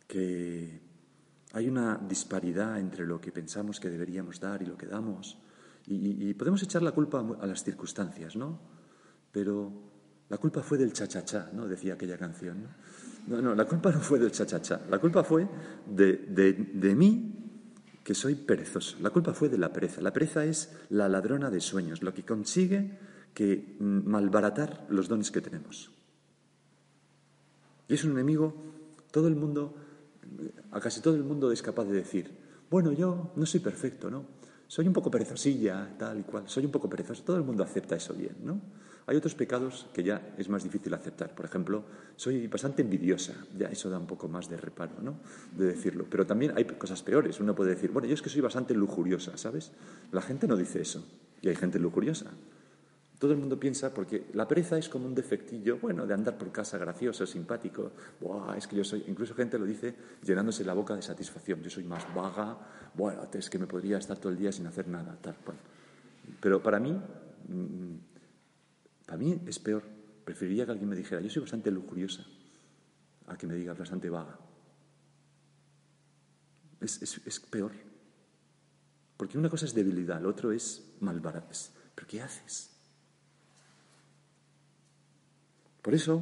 que 0.07 0.81
hay 1.53 1.67
una 1.67 1.97
disparidad 1.97 2.79
entre 2.79 3.07
lo 3.07 3.19
que 3.19 3.31
pensamos 3.31 3.79
que 3.79 3.89
deberíamos 3.89 4.39
dar 4.39 4.61
y 4.61 4.67
lo 4.67 4.77
que 4.77 4.85
damos. 4.85 5.39
Y, 5.87 6.31
podemos 6.35 6.61
echar 6.61 6.83
la 6.83 6.91
culpa 6.91 7.25
a 7.41 7.47
las 7.47 7.63
circunstancias, 7.63 8.35
¿no? 8.35 8.59
Pero 9.31 9.71
la 10.29 10.37
culpa 10.37 10.61
fue 10.61 10.77
del 10.77 10.93
cha-cha-cha, 10.93 11.49
¿no? 11.53 11.67
Decía 11.67 11.95
aquella 11.95 12.19
canción. 12.19 12.61
¿no? 12.61 12.69
No, 13.27 13.55
la 13.55 13.65
culpa 13.65 13.91
no 13.91 13.99
fue 13.99 14.19
del 14.19 14.31
cha-cha-cha. 14.31 14.81
La 14.89 14.99
culpa 14.99 15.23
fue 15.23 15.47
de, 15.85 16.17
de, 16.17 16.53
de 16.53 16.95
mí, 16.95 17.33
que 18.03 18.15
soy 18.15 18.35
perezoso. 18.35 18.97
La 19.01 19.09
culpa 19.09 19.33
fue 19.33 19.49
de 19.49 19.57
la 19.57 19.73
pereza. 19.73 20.01
La 20.01 20.13
pereza 20.13 20.45
es 20.45 20.73
la 20.89 21.09
ladrona 21.09 21.49
de 21.49 21.59
sueños, 21.59 22.01
lo 22.01 22.13
que 22.13 22.23
consigue 22.23 22.97
que 23.33 23.75
malbaratar 23.79 24.87
los 24.89 25.09
dones 25.09 25.29
que 25.29 25.41
tenemos. 25.41 25.91
Y 27.87 27.93
es 27.93 28.03
un 28.03 28.11
enemigo, 28.11 28.55
todo 29.11 29.27
el 29.27 29.35
mundo, 29.35 29.75
a 30.71 30.79
casi 30.79 31.01
todo 31.01 31.15
el 31.15 31.23
mundo 31.23 31.51
es 31.51 31.61
capaz 31.61 31.85
de 31.85 31.93
decir, 31.93 32.31
bueno, 32.69 32.91
yo 32.93 33.33
no 33.35 33.45
soy 33.45 33.59
perfecto, 33.59 34.09
¿no? 34.09 34.25
Soy 34.67 34.87
un 34.87 34.93
poco 34.93 35.11
perezosilla, 35.11 35.95
tal 35.97 36.19
y 36.19 36.23
cual, 36.23 36.43
soy 36.47 36.65
un 36.65 36.71
poco 36.71 36.89
perezoso. 36.89 37.23
Todo 37.23 37.37
el 37.37 37.43
mundo 37.43 37.63
acepta 37.63 37.95
eso 37.95 38.13
bien, 38.13 38.37
¿no? 38.43 38.61
Hay 39.07 39.15
otros 39.15 39.35
pecados 39.35 39.87
que 39.93 40.03
ya 40.03 40.35
es 40.37 40.49
más 40.49 40.63
difícil 40.63 40.93
aceptar. 40.93 41.33
Por 41.33 41.45
ejemplo, 41.45 41.85
soy 42.17 42.47
bastante 42.47 42.81
envidiosa. 42.81 43.33
Ya 43.57 43.67
eso 43.67 43.89
da 43.89 43.97
un 43.97 44.05
poco 44.05 44.27
más 44.27 44.49
de 44.49 44.57
reparo, 44.57 45.01
¿no? 45.01 45.15
De 45.55 45.65
decirlo. 45.65 46.05
Pero 46.09 46.27
también 46.27 46.51
hay 46.57 46.65
cosas 46.65 47.01
peores. 47.03 47.39
Uno 47.39 47.55
puede 47.55 47.73
decir, 47.73 47.89
bueno, 47.91 48.05
yo 48.07 48.13
es 48.13 48.21
que 48.21 48.29
soy 48.29 48.41
bastante 48.41 48.73
lujuriosa, 48.73 49.37
¿sabes? 49.37 49.71
La 50.11 50.21
gente 50.21 50.45
no 50.45 50.57
dice 50.57 50.81
eso. 50.81 51.07
Y 51.41 51.47
hay 51.47 51.55
gente 51.55 51.79
lujuriosa. 51.79 52.31
Todo 53.17 53.31
el 53.31 53.37
mundo 53.37 53.57
piensa, 53.57 53.93
porque 53.93 54.25
la 54.33 54.45
pereza 54.45 54.77
es 54.77 54.89
como 54.89 55.07
un 55.07 55.15
defectillo, 55.15 55.77
bueno, 55.77 56.05
de 56.05 56.13
andar 56.13 56.37
por 56.37 56.51
casa 56.51 56.77
gracioso, 56.77 57.25
simpático. 57.25 57.93
Buah, 58.19 58.57
es 58.57 58.67
que 58.67 58.75
yo 58.75 58.83
soy, 58.83 59.05
incluso 59.07 59.33
gente 59.33 59.57
lo 59.57 59.65
dice 59.65 59.95
llenándose 60.21 60.65
la 60.65 60.73
boca 60.73 60.95
de 60.95 61.01
satisfacción. 61.01 61.63
Yo 61.63 61.69
soy 61.69 61.85
más 61.85 62.05
vaga, 62.13 62.57
bueno, 62.93 63.25
es 63.33 63.49
que 63.49 63.57
me 63.57 63.67
podría 63.67 63.97
estar 63.99 64.17
todo 64.17 64.33
el 64.33 64.37
día 64.37 64.51
sin 64.51 64.67
hacer 64.67 64.89
nada, 64.89 65.17
tal. 65.21 65.35
Pero 66.41 66.61
para 66.61 66.79
mí, 66.79 66.91
mm, 66.91 68.16
para 69.07 69.17
mí 69.17 69.41
es 69.47 69.57
peor. 69.57 69.83
Preferiría 70.23 70.65
que 70.65 70.73
alguien 70.73 70.89
me 70.89 70.95
dijera, 70.95 71.21
yo 71.21 71.29
soy 71.31 71.41
bastante 71.41 71.71
lujuriosa, 71.71 72.23
a 73.25 73.35
que 73.35 73.47
me 73.47 73.55
diga 73.55 73.73
bastante 73.73 74.11
vaga. 74.11 74.37
Es, 76.79 77.01
es 77.01 77.39
peor. 77.39 77.71
Porque 79.17 79.39
una 79.39 79.49
cosa 79.49 79.65
es 79.65 79.73
debilidad, 79.73 80.21
lo 80.21 80.29
otro 80.29 80.51
es 80.51 80.93
malbarates. 80.99 81.73
¿Pero 81.95 82.07
qué 82.07 82.21
haces? 82.21 82.77
Por 85.81 85.95
eso, 85.95 86.21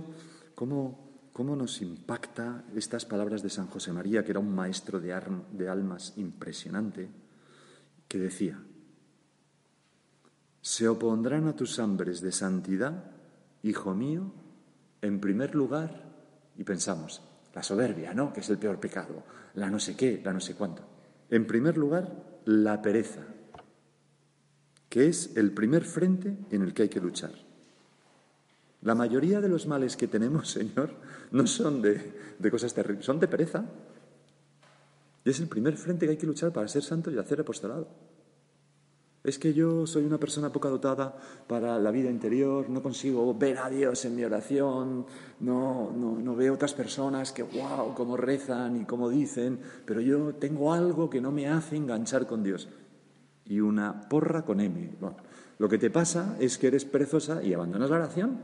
¿cómo, 0.53 1.11
nos 1.37 1.81
impacta 1.81 2.63
estas 2.75 3.03
palabras 3.03 3.41
de 3.41 3.49
San 3.49 3.65
José 3.65 3.91
María, 3.91 4.23
que 4.23 4.29
era 4.29 4.39
un 4.39 4.53
maestro 4.53 4.99
de, 4.99 5.19
de 5.51 5.67
almas 5.67 6.13
impresionante, 6.17 7.09
que 8.07 8.19
decía, 8.19 8.63
se 10.65 10.87
opondrán 10.87 11.47
a 11.47 11.55
tus 11.55 11.77
hambres 11.77 12.21
de 12.21 12.31
santidad, 12.31 13.03
hijo 13.61 13.93
mío, 13.93 14.31
en 14.99 15.19
primer 15.19 15.53
lugar, 15.53 16.01
y 16.57 16.63
pensamos, 16.63 17.21
la 17.53 17.61
soberbia, 17.61 18.15
¿no? 18.15 18.33
Que 18.33 18.39
es 18.39 18.49
el 18.49 18.57
peor 18.57 18.79
pecado, 18.79 19.21
la 19.53 19.69
no 19.69 19.79
sé 19.79 19.95
qué, 19.95 20.19
la 20.25 20.33
no 20.33 20.39
sé 20.39 20.55
cuánto. 20.55 20.81
En 21.29 21.45
primer 21.45 21.77
lugar, 21.77 22.41
la 22.45 22.81
pereza, 22.81 23.21
que 24.89 25.07
es 25.07 25.37
el 25.37 25.51
primer 25.51 25.83
frente 25.83 26.35
en 26.49 26.63
el 26.63 26.73
que 26.73 26.81
hay 26.81 26.89
que 26.89 26.99
luchar. 26.99 27.33
La 28.81 28.95
mayoría 28.95 29.41
de 29.41 29.49
los 29.49 29.67
males 29.67 29.95
que 29.95 30.07
tenemos, 30.07 30.49
Señor, 30.49 30.95
no 31.29 31.45
son 31.45 31.83
de, 31.83 32.11
cosas 32.49 32.73
terribles, 32.73 33.05
son 33.05 33.19
de 33.19 33.27
pereza. 33.27 33.65
Y 35.23 35.29
es 35.29 35.39
el 35.39 35.47
primer 35.47 35.77
frente 35.77 36.07
que 36.07 36.13
hay 36.13 36.17
que 36.17 36.25
luchar 36.25 36.51
para 36.51 36.67
ser 36.67 36.81
santo 36.81 37.11
y 37.11 37.19
hacer 37.19 37.41
apostolado. 37.41 38.14
Es 39.25 39.39
que 39.39 39.53
yo 39.53 39.87
soy 39.87 40.05
una 40.05 40.19
persona 40.19 40.51
poca 40.51 40.69
dotada 40.69 41.17
para 41.47 41.79
la 41.79 41.89
vida 41.89 42.11
interior, 42.11 42.69
no 42.69 42.83
consigo 42.83 43.33
ver 43.33 43.57
a 43.57 43.69
Dios 43.69 44.05
en 44.05 44.15
mi 44.15 44.23
oración, 44.23 45.05
no, 45.39 45.91
no, 45.91 46.19
no 46.19 46.35
veo 46.35 46.53
otras 46.53 46.73
personas 46.73 47.31
que, 47.31 47.41
wow, 47.41 47.95
cómo 47.95 48.17
rezan 48.17 48.81
y 48.81 48.85
cómo 48.85 49.09
dicen, 49.09 49.59
pero 49.85 49.99
yo 49.99 50.35
tengo 50.35 50.73
algo 50.73 51.09
que 51.09 51.21
no 51.21 51.31
me 51.31 51.47
hace 51.47 51.75
enganchar 51.75 52.27
con 52.27 52.43
Dios. 52.43 52.69
Y 53.45 53.59
una 53.59 54.07
porra 54.07 54.43
con 54.43 54.59
M. 54.59 54.95
Bueno, 54.99 55.17
lo 55.57 55.69
que 55.69 55.79
te 55.79 55.89
pasa 55.89 56.37
es 56.39 56.57
que 56.57 56.67
eres 56.67 56.85
perezosa 56.85 57.43
y 57.43 57.53
abandonas 57.53 57.89
la 57.89 57.95
oración 57.97 58.39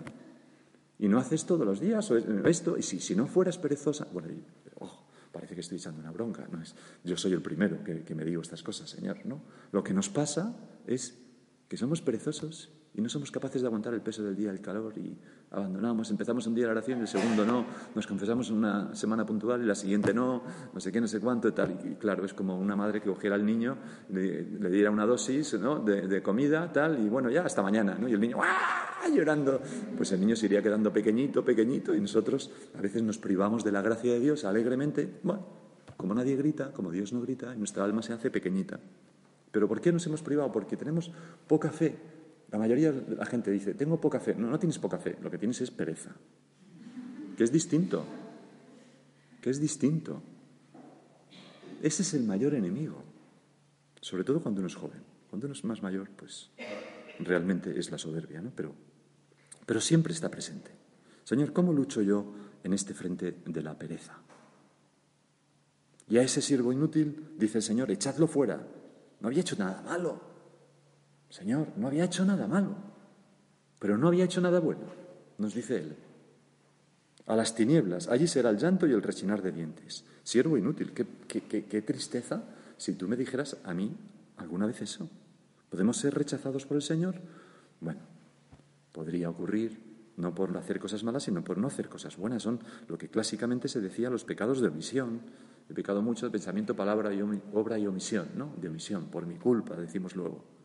y 0.98 1.08
no 1.08 1.18
haces 1.18 1.46
todos 1.46 1.66
los 1.66 1.80
días 1.80 2.10
o 2.12 2.18
esto, 2.48 2.78
y 2.78 2.84
si, 2.84 3.00
si 3.00 3.16
no 3.16 3.28
fueras 3.28 3.58
perezosa, 3.58 4.08
bueno, 4.14 4.30
parece 5.32 5.56
que 5.56 5.62
estoy 5.62 5.78
echando 5.78 6.00
una 6.00 6.12
bronca, 6.12 6.48
no 6.52 6.62
es, 6.62 6.76
yo 7.04 7.18
soy 7.18 7.34
el 7.34 7.42
primero 7.42 7.84
que, 7.84 8.16
me 8.16 8.26
digo 8.26 8.42
estas 8.42 8.64
cosas, 8.64 8.90
Señor, 8.90 9.26
¿no? 9.26 9.42
Lo 9.72 9.84
que 9.84 9.94
nos 9.94 10.10
pasa 10.10 10.56
es 10.88 11.18
que 11.68 11.78
somos 11.78 12.02
perezosos 12.02 12.70
y 12.94 13.02
no 13.02 13.08
somos 13.08 13.32
capaces 13.32 13.62
de 13.62 13.68
aguantar 13.68 13.94
el 13.94 14.02
peso 14.02 14.22
del 14.22 14.36
día, 14.36 14.52
el 14.52 14.60
calor 14.60 14.94
y 14.98 15.16
abandonamos, 15.52 16.12
empezamos 16.12 16.46
un 16.48 16.56
día 16.56 16.66
la 16.66 16.74
oración 16.74 17.00
y 17.00 17.02
el 17.02 17.08
segundo 17.08 17.46
no, 17.46 17.66
nos 17.96 18.06
confesamos 18.06 18.50
una 18.50 18.94
semana 18.94 19.26
puntual 19.26 19.62
y 19.64 19.66
la 19.66 19.76
siguiente 19.76 20.14
no, 20.14 20.44
no 20.74 20.80
sé 20.80 20.92
qué, 20.92 21.00
no 21.00 21.08
sé 21.08 21.22
cuánto 21.22 21.48
y 21.48 21.54
tal. 21.54 21.80
Y 21.86 21.96
claro, 21.96 22.26
es 22.26 22.34
como 22.34 22.58
una 22.58 22.76
madre 22.76 23.00
que 23.00 23.10
cogiera 23.10 23.36
al 23.36 23.46
niño, 23.46 23.78
le, 24.10 24.44
diera 24.70 24.92
una 24.92 25.06
dosis 25.06 25.58
de, 25.86 26.22
comida, 26.22 26.72
tal, 26.72 27.04
y 27.04 27.08
bueno, 27.08 27.30
ya 27.30 27.44
hasta 27.46 27.62
mañana, 27.62 27.96
¿no? 27.98 28.10
Y 28.10 28.14
el 28.14 28.20
niño 28.20 28.38
¡ah! 28.42 29.08
llorando, 29.14 29.62
pues 29.98 30.12
el 30.12 30.20
niño 30.20 30.36
se 30.36 30.46
iría 30.46 30.62
quedando 30.62 30.94
pequeñito, 30.94 31.44
pequeñito 31.44 31.94
y 31.94 32.00
nosotros 32.00 32.52
a 32.78 32.82
veces 32.82 33.04
nos 33.04 33.18
privamos 33.18 33.64
de 33.64 33.72
la 33.72 33.82
gracia 33.82 34.14
de 34.14 34.20
Dios 34.20 34.46
alegremente, 34.46 35.20
bueno, 35.24 35.46
como 35.98 36.14
nadie 36.14 36.36
grita, 36.36 36.72
como 36.72 36.92
Dios 36.92 37.12
no 37.14 37.22
grita, 37.22 37.54
y 37.54 37.58
nuestra 37.58 37.84
alma 37.84 38.02
se 38.02 38.14
hace 38.14 38.32
pequeñita. 38.32 38.80
¿Pero 39.52 39.68
por 39.68 39.82
qué 39.82 39.92
nos 39.92 40.06
hemos 40.08 40.22
privado? 40.22 40.52
Porque 40.52 40.78
tenemos 40.78 41.12
poca 41.48 41.72
fe 41.72 41.96
la 42.52 42.60
mayoría 42.60 42.92
de 42.92 43.16
la 43.16 43.26
gente 43.26 43.50
dice, 43.50 43.74
tengo 43.74 44.00
poca 44.00 44.20
fe. 44.20 44.36
No, 44.36 44.50
no 44.50 44.60
tienes 44.60 44.78
poca 44.78 44.98
fe, 44.98 45.18
lo 45.22 45.32
que 45.32 45.38
tienes 45.38 45.62
es 45.62 45.72
pereza. 45.72 46.12
Que 47.38 47.44
es 47.44 47.52
distinto. 47.52 48.06
Que 49.42 49.50
es 49.50 49.60
distinto. 49.60 50.22
Ese 51.82 52.02
es 52.04 52.14
el 52.14 52.24
mayor 52.24 52.54
enemigo. 52.54 53.04
Sobre 54.02 54.24
todo 54.24 54.42
cuando 54.42 54.60
uno 54.60 54.68
es 54.68 54.76
joven. 54.76 55.02
Cuando 55.30 55.48
uno 55.48 55.54
es 55.54 55.64
más 55.64 55.82
mayor, 55.82 56.10
pues 56.10 56.52
realmente 57.20 57.80
es 57.80 57.90
la 57.90 57.98
soberbia, 57.98 58.42
¿no? 58.42 58.52
Pero, 58.54 58.76
pero 59.66 59.80
siempre 59.80 60.14
está 60.14 60.30
presente. 60.30 60.72
Señor, 61.24 61.54
¿cómo 61.54 61.72
lucho 61.72 62.02
yo 62.02 62.34
en 62.64 62.74
este 62.74 62.94
frente 62.94 63.38
de 63.46 63.62
la 63.62 63.80
pereza? 63.80 64.18
Y 66.10 66.18
a 66.18 66.22
ese 66.22 66.42
siervo 66.42 66.74
inútil, 66.74 67.30
dice 67.38 67.60
el 67.60 67.64
Señor, 67.64 67.90
echadlo 67.90 68.28
fuera. 68.28 68.68
No 69.22 69.28
había 69.30 69.40
hecho 69.40 69.56
nada 69.56 69.82
malo. 69.82 70.31
Señor, 71.32 71.70
no 71.78 71.88
había 71.88 72.04
hecho 72.04 72.26
nada 72.26 72.46
malo, 72.46 72.76
pero 73.80 73.98
no 73.98 74.10
había 74.10 74.26
hecho 74.26 74.42
nada 74.42 74.60
bueno, 74.60 74.82
nos 75.38 75.56
dice 75.56 75.78
él. 75.78 75.96
A 77.26 77.38
las 77.38 77.56
tinieblas, 77.56 78.10
allí 78.10 78.28
será 78.28 78.50
el 78.50 78.58
llanto 78.58 78.86
y 78.86 78.92
el 78.92 79.02
rechinar 79.02 79.42
de 79.42 79.54
dientes. 79.54 80.04
Siervo 80.24 80.58
inútil, 80.58 80.92
qué, 80.92 81.82
tristeza 81.82 82.44
si 82.76 82.96
tú 82.96 83.08
me 83.08 83.16
dijeras 83.16 83.56
a 83.64 83.74
mí 83.74 83.96
alguna 84.36 84.66
vez 84.66 84.82
eso. 84.82 85.10
¿Podemos 85.70 85.96
ser 85.96 86.14
rechazados 86.14 86.66
por 86.66 86.76
el 86.76 86.84
Señor? 86.84 87.16
Bueno, 87.80 88.02
podría 88.92 89.30
ocurrir 89.30 90.12
no 90.18 90.36
por 90.36 90.56
hacer 90.58 90.82
cosas 90.82 91.06
malas, 91.06 91.24
sino 91.24 91.46
por 91.46 91.58
no 91.58 91.68
hacer 91.68 91.88
cosas 91.88 92.18
buenas. 92.18 92.44
Son 92.44 92.60
lo 92.90 92.98
que 92.98 93.08
clásicamente 93.08 93.70
se 93.70 93.80
decía 93.80 94.10
los 94.10 94.26
pecados 94.26 94.60
de 94.60 94.68
omisión. 94.68 95.22
He 95.70 95.74
pecado 95.74 96.02
mucho 96.02 96.26
de 96.26 96.32
pensamiento, 96.32 96.76
palabra 96.76 97.14
y 97.14 97.22
obra 97.22 97.80
y 97.80 97.88
omisión, 97.88 98.28
¿no? 98.36 98.54
De 98.60 98.68
omisión, 98.68 99.06
por 99.06 99.26
mi 99.26 99.36
culpa, 99.36 99.78
decimos 99.78 100.18
luego. 100.18 100.61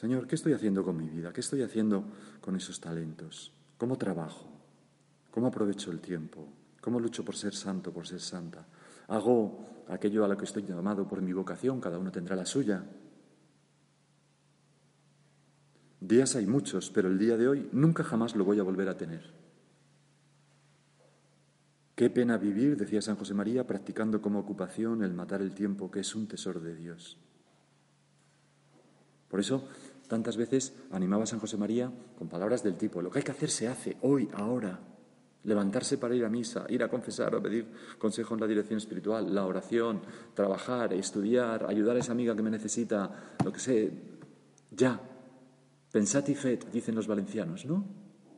Señor, 0.00 0.26
¿qué 0.26 0.34
estoy 0.34 0.54
haciendo 0.54 0.82
con 0.82 0.96
mi 0.96 1.10
vida? 1.10 1.30
¿Qué 1.30 1.42
estoy 1.42 1.60
haciendo 1.60 2.04
con 2.40 2.56
esos 2.56 2.80
talentos? 2.80 3.52
¿Cómo 3.76 3.98
trabajo? 3.98 4.50
¿Cómo 5.30 5.48
aprovecho 5.48 5.90
el 5.90 6.00
tiempo? 6.00 6.48
¿Cómo 6.80 6.98
lucho 6.98 7.22
por 7.22 7.36
ser 7.36 7.54
santo, 7.54 7.92
por 7.92 8.06
ser 8.06 8.22
santa? 8.22 8.66
¿Hago 9.08 9.84
aquello 9.88 10.24
a 10.24 10.28
lo 10.28 10.38
que 10.38 10.46
estoy 10.46 10.62
llamado 10.62 11.06
por 11.06 11.20
mi 11.20 11.34
vocación? 11.34 11.82
Cada 11.82 11.98
uno 11.98 12.10
tendrá 12.10 12.34
la 12.34 12.46
suya. 12.46 12.82
Días 16.00 16.34
hay 16.34 16.46
muchos, 16.46 16.88
pero 16.88 17.08
el 17.08 17.18
día 17.18 17.36
de 17.36 17.48
hoy 17.48 17.68
nunca 17.70 18.02
jamás 18.02 18.34
lo 18.34 18.46
voy 18.46 18.58
a 18.58 18.62
volver 18.62 18.88
a 18.88 18.96
tener. 18.96 19.34
Qué 21.94 22.08
pena 22.08 22.38
vivir, 22.38 22.78
decía 22.78 23.02
San 23.02 23.16
José 23.16 23.34
María, 23.34 23.66
practicando 23.66 24.22
como 24.22 24.38
ocupación 24.38 25.02
el 25.02 25.12
matar 25.12 25.42
el 25.42 25.52
tiempo, 25.52 25.90
que 25.90 26.00
es 26.00 26.14
un 26.14 26.26
tesoro 26.26 26.58
de 26.58 26.74
Dios. 26.74 27.18
Por 29.28 29.38
eso 29.38 29.68
Tantas 30.10 30.36
veces 30.36 30.74
animaba 30.90 31.22
a 31.22 31.26
San 31.26 31.38
José 31.38 31.56
María 31.56 31.88
con 32.18 32.28
palabras 32.28 32.64
del 32.64 32.74
tipo, 32.74 33.00
lo 33.00 33.12
que 33.12 33.20
hay 33.20 33.24
que 33.24 33.30
hacer 33.30 33.48
se 33.48 33.68
hace, 33.68 33.96
hoy, 34.02 34.28
ahora. 34.34 34.76
Levantarse 35.44 35.98
para 35.98 36.16
ir 36.16 36.24
a 36.24 36.28
misa, 36.28 36.66
ir 36.68 36.82
a 36.82 36.88
confesar 36.88 37.32
o 37.36 37.40
pedir 37.40 37.68
consejo 37.96 38.34
en 38.34 38.40
la 38.40 38.48
dirección 38.48 38.78
espiritual, 38.78 39.32
la 39.32 39.46
oración, 39.46 40.02
trabajar, 40.34 40.92
estudiar, 40.94 41.64
ayudar 41.68 41.94
a 41.94 42.00
esa 42.00 42.10
amiga 42.10 42.34
que 42.34 42.42
me 42.42 42.50
necesita, 42.50 43.36
lo 43.44 43.52
que 43.52 43.60
sé, 43.60 43.92
ya. 44.72 45.00
Pensad 45.92 46.26
y 46.26 46.34
fet, 46.34 46.72
dicen 46.72 46.96
los 46.96 47.06
valencianos, 47.06 47.64
¿no? 47.64 47.86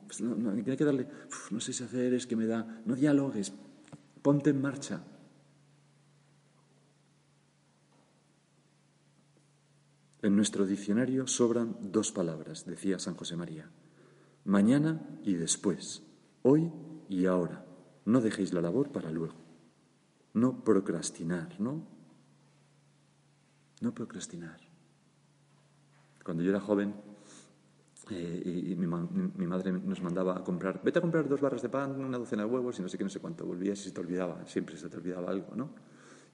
Pues 0.06 0.20
no, 0.20 0.50
hay 0.50 0.76
que 0.76 0.84
darle, 0.84 1.08
no 1.50 1.58
sé 1.58 1.72
si 1.72 1.84
hacer, 1.84 2.12
es 2.12 2.26
que 2.26 2.36
me 2.36 2.44
da, 2.44 2.82
no 2.84 2.94
dialogues, 2.94 3.50
ponte 4.20 4.50
en 4.50 4.60
marcha. 4.60 5.00
En 10.22 10.36
nuestro 10.36 10.66
diccionario 10.66 11.26
sobran 11.26 11.76
dos 11.80 12.12
palabras, 12.12 12.64
decía 12.64 13.00
San 13.00 13.16
José 13.16 13.34
María. 13.34 13.68
Mañana 14.44 15.02
y 15.24 15.34
después, 15.34 16.04
hoy 16.42 16.70
y 17.08 17.26
ahora. 17.26 17.66
No 18.04 18.20
dejéis 18.20 18.52
la 18.52 18.60
labor 18.60 18.92
para 18.92 19.10
luego. 19.10 19.34
No 20.34 20.62
procrastinar, 20.62 21.60
¿no? 21.60 21.84
No 23.80 23.92
procrastinar. 23.92 24.60
Cuando 26.24 26.44
yo 26.44 26.50
era 26.50 26.60
joven 26.60 26.94
eh, 28.10 28.66
y, 28.70 28.76
mi, 28.76 28.86
madre 28.86 29.72
nos 29.72 30.02
mandaba 30.02 30.38
a 30.38 30.44
comprar, 30.44 30.80
vete 30.84 31.00
a 31.00 31.02
comprar 31.02 31.28
dos 31.28 31.40
barras 31.40 31.62
de 31.62 31.68
pan, 31.68 32.00
una 32.00 32.18
docena 32.18 32.44
de 32.44 32.48
huevos 32.48 32.78
y 32.78 32.82
no 32.82 32.88
sé 32.88 32.96
qué, 32.96 33.02
no 33.02 33.10
sé 33.10 33.18
cuánto. 33.18 33.44
Volvías 33.44 33.80
y 33.80 33.84
se 33.84 33.90
te 33.90 34.00
olvidaba, 34.00 34.46
siempre 34.46 34.76
se 34.76 34.88
te 34.88 34.96
olvidaba 34.96 35.30
algo, 35.30 35.56
¿no? 35.56 35.70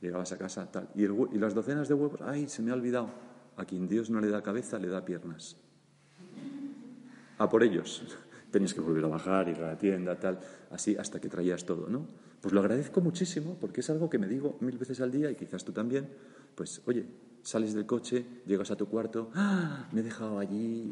Llegabas 0.02 0.30
a 0.32 0.36
casa, 0.36 0.70
tal. 0.70 0.90
Y, 0.94 1.04
y 1.04 1.38
las 1.38 1.54
docenas 1.54 1.88
de 1.88 1.94
huevos, 1.94 2.20
ay, 2.20 2.48
se 2.48 2.60
me 2.60 2.70
ha 2.70 2.74
olvidado 2.74 3.37
a 3.58 3.64
quien 3.64 3.88
Dios 3.88 4.08
no 4.08 4.20
le 4.20 4.28
da 4.28 4.42
cabeza, 4.42 4.78
le 4.78 4.88
da 4.88 5.04
piernas. 5.04 5.56
A 7.38 7.48
por 7.48 7.62
ellos. 7.62 8.16
Tenías 8.50 8.72
que 8.72 8.80
volver 8.80 9.04
a 9.04 9.08
bajar, 9.08 9.48
ir 9.48 9.58
a 9.58 9.72
la 9.72 9.78
tienda, 9.78 10.18
tal, 10.18 10.40
así 10.70 10.96
hasta 10.96 11.20
que 11.20 11.28
traías 11.28 11.66
todo, 11.66 11.86
¿no? 11.88 12.06
Pues 12.40 12.54
lo 12.54 12.60
agradezco 12.60 13.00
muchísimo 13.00 13.58
porque 13.60 13.80
es 13.80 13.90
algo 13.90 14.08
que 14.08 14.18
me 14.18 14.28
digo 14.28 14.56
mil 14.60 14.78
veces 14.78 15.00
al 15.00 15.10
día 15.10 15.30
y 15.30 15.34
quizás 15.34 15.64
tú 15.64 15.72
también. 15.72 16.08
Pues, 16.54 16.80
oye, 16.86 17.04
sales 17.42 17.74
del 17.74 17.86
coche, 17.86 18.24
llegas 18.46 18.70
a 18.70 18.76
tu 18.76 18.86
cuarto, 18.86 19.30
¡ah! 19.34 19.88
Me 19.92 20.00
he 20.00 20.04
dejado 20.04 20.38
allí 20.38 20.88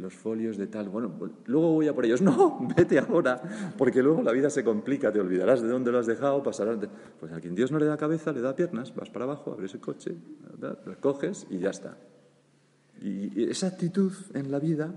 los 0.00 0.14
folios 0.14 0.56
de 0.56 0.66
tal. 0.66 0.88
Bueno, 0.88 1.12
luego 1.46 1.72
voy 1.72 1.88
a 1.88 1.94
por 1.94 2.04
ellos. 2.04 2.22
No, 2.28 2.58
vete 2.76 2.98
ahora, 2.98 3.40
porque 3.78 4.02
luego 4.02 4.22
la 4.22 4.32
vida 4.32 4.50
se 4.50 4.62
complica, 4.62 5.10
te 5.10 5.20
olvidarás 5.20 5.62
de 5.62 5.68
dónde 5.68 5.90
lo 5.90 5.98
has 5.98 6.06
dejado, 6.06 6.42
pasarás. 6.42 6.80
De... 6.80 6.88
Pues 7.18 7.32
a 7.32 7.40
quien 7.40 7.54
Dios 7.54 7.72
no 7.72 7.78
le 7.78 7.86
da 7.86 7.96
cabeza, 7.96 8.32
le 8.32 8.40
da 8.40 8.54
piernas, 8.54 8.94
vas 8.94 9.08
para 9.08 9.24
abajo, 9.24 9.52
abres 9.52 9.72
el 9.74 9.80
coche, 9.80 10.16
lo 10.60 11.00
coges 11.00 11.46
y 11.48 11.58
ya 11.58 11.70
está. 11.70 11.96
Y 13.00 13.44
esa 13.44 13.68
actitud 13.68 14.12
en 14.34 14.50
la 14.50 14.58
vida, 14.58 14.94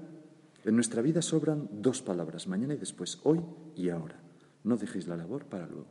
en 0.64 0.76
nuestra 0.76 1.02
vida 1.02 1.22
sobran 1.22 1.70
dos 1.72 2.02
palabras, 2.02 2.48
mañana 2.48 2.74
y 2.74 2.78
después, 2.78 3.20
hoy 3.24 3.42
y 3.76 3.90
ahora. 3.90 4.20
No 4.64 4.78
dejéis 4.78 5.08
la 5.08 5.18
labor 5.18 5.46
para 5.46 5.68
luego. 5.68 5.88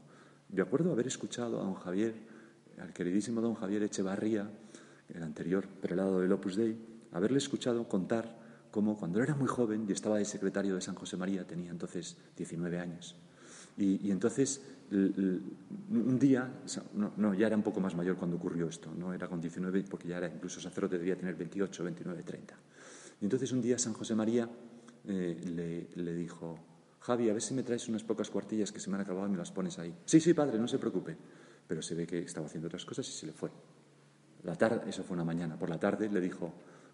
De 0.49 0.62
acuerdo 0.62 0.92
haber 0.92 1.07
escuchado 1.07 1.61
a 1.61 1.64
don 1.64 1.75
Javier, 1.75 2.14
al 2.81 2.92
queridísimo 2.92 3.40
don 3.40 3.55
Javier 3.55 3.83
Echevarría, 3.83 4.51
el 5.14 5.23
anterior 5.23 5.66
prelado 5.66 6.20
del 6.20 6.33
Opus 6.33 6.57
Dei, 6.57 6.77
haberle 7.12 7.38
escuchado 7.38 7.88
contar 7.88 8.38
cómo 8.70 8.96
cuando 8.96 9.23
era 9.23 9.35
muy 9.35 9.49
joven 9.49 9.87
y 9.88 9.92
estaba 9.92 10.18
de 10.18 10.25
secretario 10.25 10.75
de 10.75 10.81
San 10.81 10.94
José 10.94 11.16
María, 11.16 11.46
tenía 11.46 11.70
entonces 11.70 12.16
19 12.37 12.79
años, 12.79 13.16
y, 13.76 14.11
entonces 14.11 14.61
un 14.90 16.18
día, 16.18 16.50
no, 17.16 17.35
ya 17.35 17.46
era 17.46 17.56
un 17.56 17.62
poco 17.62 17.80
más 17.80 17.94
mayor 17.94 18.16
cuando 18.16 18.37
ocurrió 18.37 18.68
esto, 18.68 18.90
no 18.96 19.14
era 19.14 19.28
con 19.28 19.40
19 19.40 19.85
porque 19.88 20.09
ya 20.09 20.18
era 20.18 20.28
incluso 20.28 20.61
sacerdote, 20.61 20.98
debía 20.98 21.16
tener 21.16 21.37
28, 21.37 21.85
29, 21.85 22.22
30. 22.22 22.54
Y 23.20 23.24
entonces 23.24 23.52
un 23.52 23.61
día 23.61 23.78
San 23.78 23.92
José 23.92 24.14
María 24.14 24.48
eh, 25.06 25.87
le, 25.94 26.14
dijo, 26.14 26.59
Javi, 27.00 27.30
a 27.30 27.33
ver 27.33 27.42
si 27.42 27.54
me 27.54 27.62
traes 27.62 27.88
unas 27.88 28.02
pocas 28.02 28.30
cuartillas 28.30 28.72
que 28.72 28.80
se 28.80 28.90
me 28.90 28.96
han 28.96 29.02
acabado 29.02 29.26
y 29.26 29.30
me 29.30 29.38
las 29.38 29.52
pones 29.52 29.78
ahí. 29.78 29.94
Sí, 30.04 30.20
sí, 30.20 30.35
padre, 30.35 30.59
no 30.59 30.68
se 30.68 30.78
preocupe. 30.78 31.16
Pero 31.66 31.83
se 31.83 31.94
ve 31.94 32.06
que 32.06 32.18
estaba 32.18 32.46
haciendo 32.46 32.66
otras 32.66 32.85
cosas 32.85 33.09
y 33.09 33.12
se 33.12 33.26
le 33.26 33.33
fue. 33.33 33.50
La 34.42 34.56
tarde, 34.56 34.88
eso 34.88 35.04
fue 35.04 35.14
una 35.14 35.24
mañana, 35.24 35.59
por 35.59 35.68
la 35.68 35.78
tarde 35.78 36.09
le 36.09 36.20
dijo, 36.20 36.52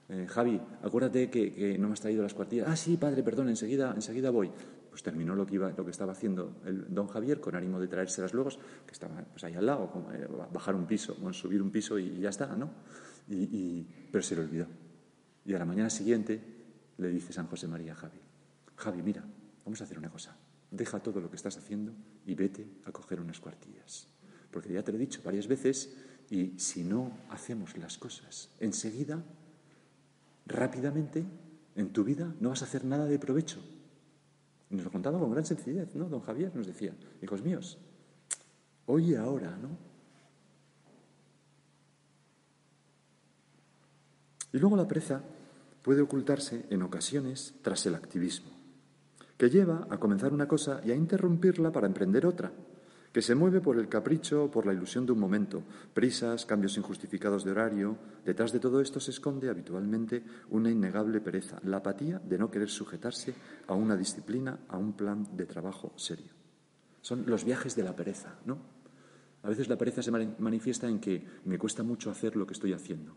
eh, 0.09 0.27
Javi, 0.29 0.61
acuérdate 0.83 1.31
que, 1.31 1.77
no 1.79 1.89
me 1.89 1.95
has 1.95 2.01
traído 2.01 2.23
las 2.23 2.35
cuartillas. 2.35 2.67
Ah, 2.69 2.77
sí, 2.77 2.97
padre, 2.97 3.23
perdón, 3.23 3.49
enseguida, 3.49 3.93
enseguida 3.95 4.31
voy. 4.31 4.51
Pues 4.97 5.03
terminó 5.03 5.37
lo 5.37 5.45
que, 5.45 5.57
iba, 5.57 5.71
lo 5.77 5.85
que 5.85 5.91
estaba 5.91 6.13
haciendo 6.13 6.57
el 6.65 6.87
don 6.89 7.07
Javier 7.07 7.39
con 7.39 7.55
ánimo 7.55 7.79
de 7.79 7.87
traérselas 7.87 8.33
luego, 8.33 8.49
que 8.49 8.93
estaba 8.93 9.23
pues, 9.25 9.45
ahí 9.45 9.53
al 9.53 9.67
lado, 9.67 9.93
eh, 10.15 10.27
bajar 10.51 10.75
un 10.75 10.87
piso, 10.87 11.15
subir 11.35 11.61
un 11.61 11.71
piso 11.71 11.99
y, 11.99 12.19
ya 12.19 12.31
está, 12.31 12.57
¿no? 12.57 12.71
Y, 13.29 13.87
pero 14.11 14.23
se 14.23 14.35
le 14.37 14.41
olvidó. 14.41 14.67
Y 15.45 15.53
a 15.53 15.59
la 15.59 15.67
mañana 15.67 15.91
siguiente 15.91 16.41
le 16.97 17.11
dice 17.11 17.35
San 17.35 17.47
José 17.47 17.69
María 17.69 17.93
a 17.93 17.95
Javi, 17.95 18.19
Javi, 18.75 19.03
mira, 19.03 19.23
vamos 19.67 19.79
a 19.83 19.85
hacer 19.85 19.99
una 19.99 20.09
cosa, 20.09 20.35
deja 20.71 20.99
todo 21.01 21.21
lo 21.21 21.29
que 21.29 21.37
estás 21.37 21.59
haciendo 21.59 21.93
y 22.25 22.35
vete 22.35 22.67
a 22.87 22.91
coger 22.91 23.21
unas 23.21 23.39
cuartillas. 23.39 24.09
Porque 24.51 24.73
ya 24.73 24.83
te 24.83 24.93
lo 24.93 24.97
he 24.97 25.01
dicho 25.03 25.21
varias 25.23 25.47
veces, 25.47 25.95
y 26.31 26.59
si 26.59 26.85
no 26.85 27.19
hacemos 27.29 27.77
las 27.77 27.99
cosas 27.99 28.49
enseguida, 28.61 29.23
rápidamente, 30.47 31.23
en 31.75 31.93
tu 31.93 32.03
vida 32.03 32.35
no 32.41 32.49
vas 32.49 32.63
a 32.63 32.65
hacer 32.65 32.87
nada 32.87 33.05
de 33.05 33.19
provecho. 33.19 33.61
Nos 34.71 34.85
lo 34.85 34.91
contaba 34.91 35.19
con 35.19 35.31
gran 35.31 35.45
sencillez, 35.45 35.95
¿no? 35.95 36.09
Don 36.09 36.21
Javier 36.21 36.55
nos 36.55 36.67
decía, 36.67 36.93
hijos 37.23 37.43
míos, 37.43 37.79
hoy 38.87 39.13
y 39.13 39.15
ahora, 39.15 39.57
¿no? 39.57 39.69
Y 44.53 44.59
luego 44.59 44.77
la 44.77 44.89
pereza 44.89 45.23
puede 45.83 46.03
ocultarse 46.03 46.67
en 46.71 46.83
ocasiones 46.83 47.55
tras 47.63 47.87
el 47.87 47.95
activismo, 47.95 48.51
que 49.37 49.51
lleva 49.51 49.87
a 49.91 49.99
comenzar 49.99 50.33
una 50.33 50.49
cosa 50.49 50.81
y 50.85 50.91
a 50.91 50.97
interrumpirla 50.97 51.71
para 51.71 51.87
emprender 51.87 52.27
otra, 52.27 52.53
que 53.17 53.23
se 53.23 53.35
mueve 53.35 53.63
por 53.63 53.79
el 53.79 53.89
capricho 53.89 54.45
o 54.45 54.51
por 54.51 54.67
la 54.67 54.75
ilusión 54.75 55.07
de 55.07 55.13
un 55.13 55.19
momento, 55.19 55.63
prisas, 55.95 56.45
cambios 56.45 56.77
injustificados 56.77 57.45
de 57.45 57.51
horario. 57.51 57.97
Detrás 58.27 58.53
de 58.53 58.61
todo 58.61 58.79
esto 58.79 59.01
se 59.01 59.11
esconde 59.11 59.49
habitualmente 59.49 60.23
una 60.51 60.71
innegable 60.71 61.23
pereza, 61.23 61.59
la 61.65 61.79
apatía 61.79 62.19
de 62.19 62.37
no 62.37 62.51
querer 62.51 62.69
sujetarse 62.69 63.33
a 63.69 63.73
una 63.73 63.97
disciplina, 63.97 64.59
a 64.69 64.77
un 64.77 64.93
plan 64.93 65.35
de 65.35 65.47
trabajo 65.47 65.95
serio. 65.97 66.35
Son 67.01 67.25
los 67.25 67.47
viajes 67.47 67.75
de 67.75 67.85
la 67.85 67.97
pereza, 67.97 68.35
¿no? 68.45 68.59
A 69.45 69.49
veces 69.49 69.71
la 69.71 69.79
pereza 69.79 70.03
se 70.03 70.11
manifiesta 70.11 70.87
en 70.87 71.01
que 71.01 71.27
me 71.47 71.57
cuesta 71.57 71.83
mucho 71.83 72.11
hacer 72.11 72.37
lo 72.37 72.47
que 72.47 72.53
estoy 72.53 72.75
haciendo. 72.75 73.17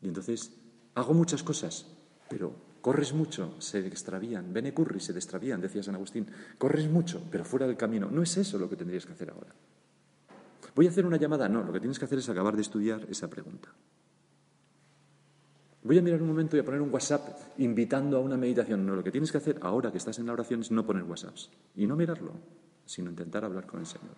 Y 0.00 0.06
entonces 0.06 0.60
hago 0.94 1.12
muchas 1.12 1.42
cosas, 1.42 1.88
pero 2.28 2.54
Corres 2.80 3.12
mucho, 3.12 3.54
se 3.58 3.86
extravían. 3.86 4.52
Bene 4.52 4.72
curri, 4.72 5.00
se 5.00 5.12
extravían, 5.12 5.60
decía 5.60 5.82
San 5.82 5.94
Agustín. 5.94 6.26
Corres 6.56 6.88
mucho, 6.88 7.22
pero 7.30 7.44
fuera 7.44 7.66
del 7.66 7.76
camino. 7.76 8.08
No 8.10 8.22
es 8.22 8.36
eso 8.38 8.58
lo 8.58 8.70
que 8.70 8.76
tendrías 8.76 9.04
que 9.04 9.12
hacer 9.12 9.30
ahora. 9.30 9.54
¿Voy 10.74 10.86
a 10.86 10.90
hacer 10.90 11.04
una 11.04 11.18
llamada? 11.18 11.48
No, 11.48 11.62
lo 11.62 11.72
que 11.72 11.80
tienes 11.80 11.98
que 11.98 12.06
hacer 12.06 12.18
es 12.18 12.28
acabar 12.28 12.56
de 12.56 12.62
estudiar 12.62 13.06
esa 13.10 13.28
pregunta. 13.28 13.68
Voy 15.82 15.98
a 15.98 16.02
mirar 16.02 16.22
un 16.22 16.28
momento 16.28 16.56
y 16.56 16.60
a 16.60 16.64
poner 16.64 16.80
un 16.80 16.92
WhatsApp 16.92 17.38
invitando 17.58 18.16
a 18.16 18.20
una 18.20 18.36
meditación. 18.36 18.86
No, 18.86 18.94
lo 18.94 19.04
que 19.04 19.10
tienes 19.10 19.32
que 19.32 19.38
hacer 19.38 19.58
ahora 19.60 19.90
que 19.90 19.98
estás 19.98 20.18
en 20.18 20.26
la 20.26 20.32
oración 20.32 20.60
es 20.60 20.70
no 20.70 20.86
poner 20.86 21.02
WhatsApps 21.02 21.50
y 21.74 21.86
no 21.86 21.96
mirarlo, 21.96 22.32
sino 22.86 23.10
intentar 23.10 23.44
hablar 23.44 23.66
con 23.66 23.80
el 23.80 23.86
Señor. 23.86 24.14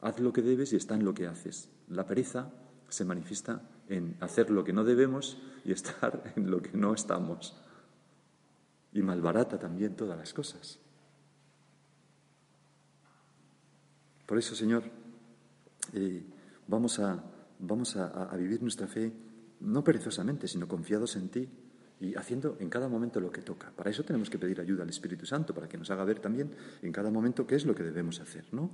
Haz 0.00 0.18
lo 0.20 0.32
que 0.32 0.42
debes 0.42 0.72
y 0.72 0.76
está 0.76 0.94
en 0.94 1.04
lo 1.04 1.14
que 1.14 1.26
haces. 1.26 1.68
La 1.88 2.06
pereza 2.06 2.50
se 2.88 3.04
manifiesta 3.04 3.62
en 3.88 4.16
hacer 4.20 4.50
lo 4.50 4.64
que 4.64 4.72
no 4.72 4.84
debemos 4.84 5.38
y 5.64 5.72
estar 5.72 6.32
en 6.36 6.50
lo 6.50 6.62
que 6.62 6.76
no 6.76 6.94
estamos 6.94 7.56
y 8.92 9.02
malbarata 9.02 9.58
también 9.58 9.94
todas 9.94 10.18
las 10.18 10.32
cosas. 10.32 10.78
Por 14.26 14.38
eso, 14.38 14.54
Señor, 14.54 14.84
eh, 15.94 16.22
vamos, 16.66 16.98
a, 16.98 17.22
vamos 17.58 17.96
a, 17.96 18.36
vivir 18.36 18.62
nuestra 18.62 18.86
fe 18.86 19.12
no 19.60 19.82
perezosamente, 19.82 20.46
sino 20.46 20.68
confiados 20.68 21.16
en 21.16 21.28
ti 21.30 21.48
y 22.00 22.14
haciendo 22.14 22.56
en 22.60 22.68
cada 22.68 22.88
momento 22.88 23.20
lo 23.20 23.32
que 23.32 23.40
toca. 23.40 23.70
Para 23.74 23.90
eso 23.90 24.04
tenemos 24.04 24.30
que 24.30 24.38
pedir 24.38 24.60
ayuda 24.60 24.82
al 24.82 24.90
Espíritu 24.90 25.26
Santo, 25.26 25.54
para 25.54 25.68
que 25.68 25.78
nos 25.78 25.90
haga 25.90 26.04
ver 26.04 26.20
también 26.20 26.54
en 26.82 26.92
cada 26.92 27.10
momento 27.10 27.46
qué 27.46 27.56
es 27.56 27.64
lo 27.64 27.74
que 27.74 27.82
debemos 27.82 28.20
hacer, 28.20 28.44
¿no? 28.52 28.70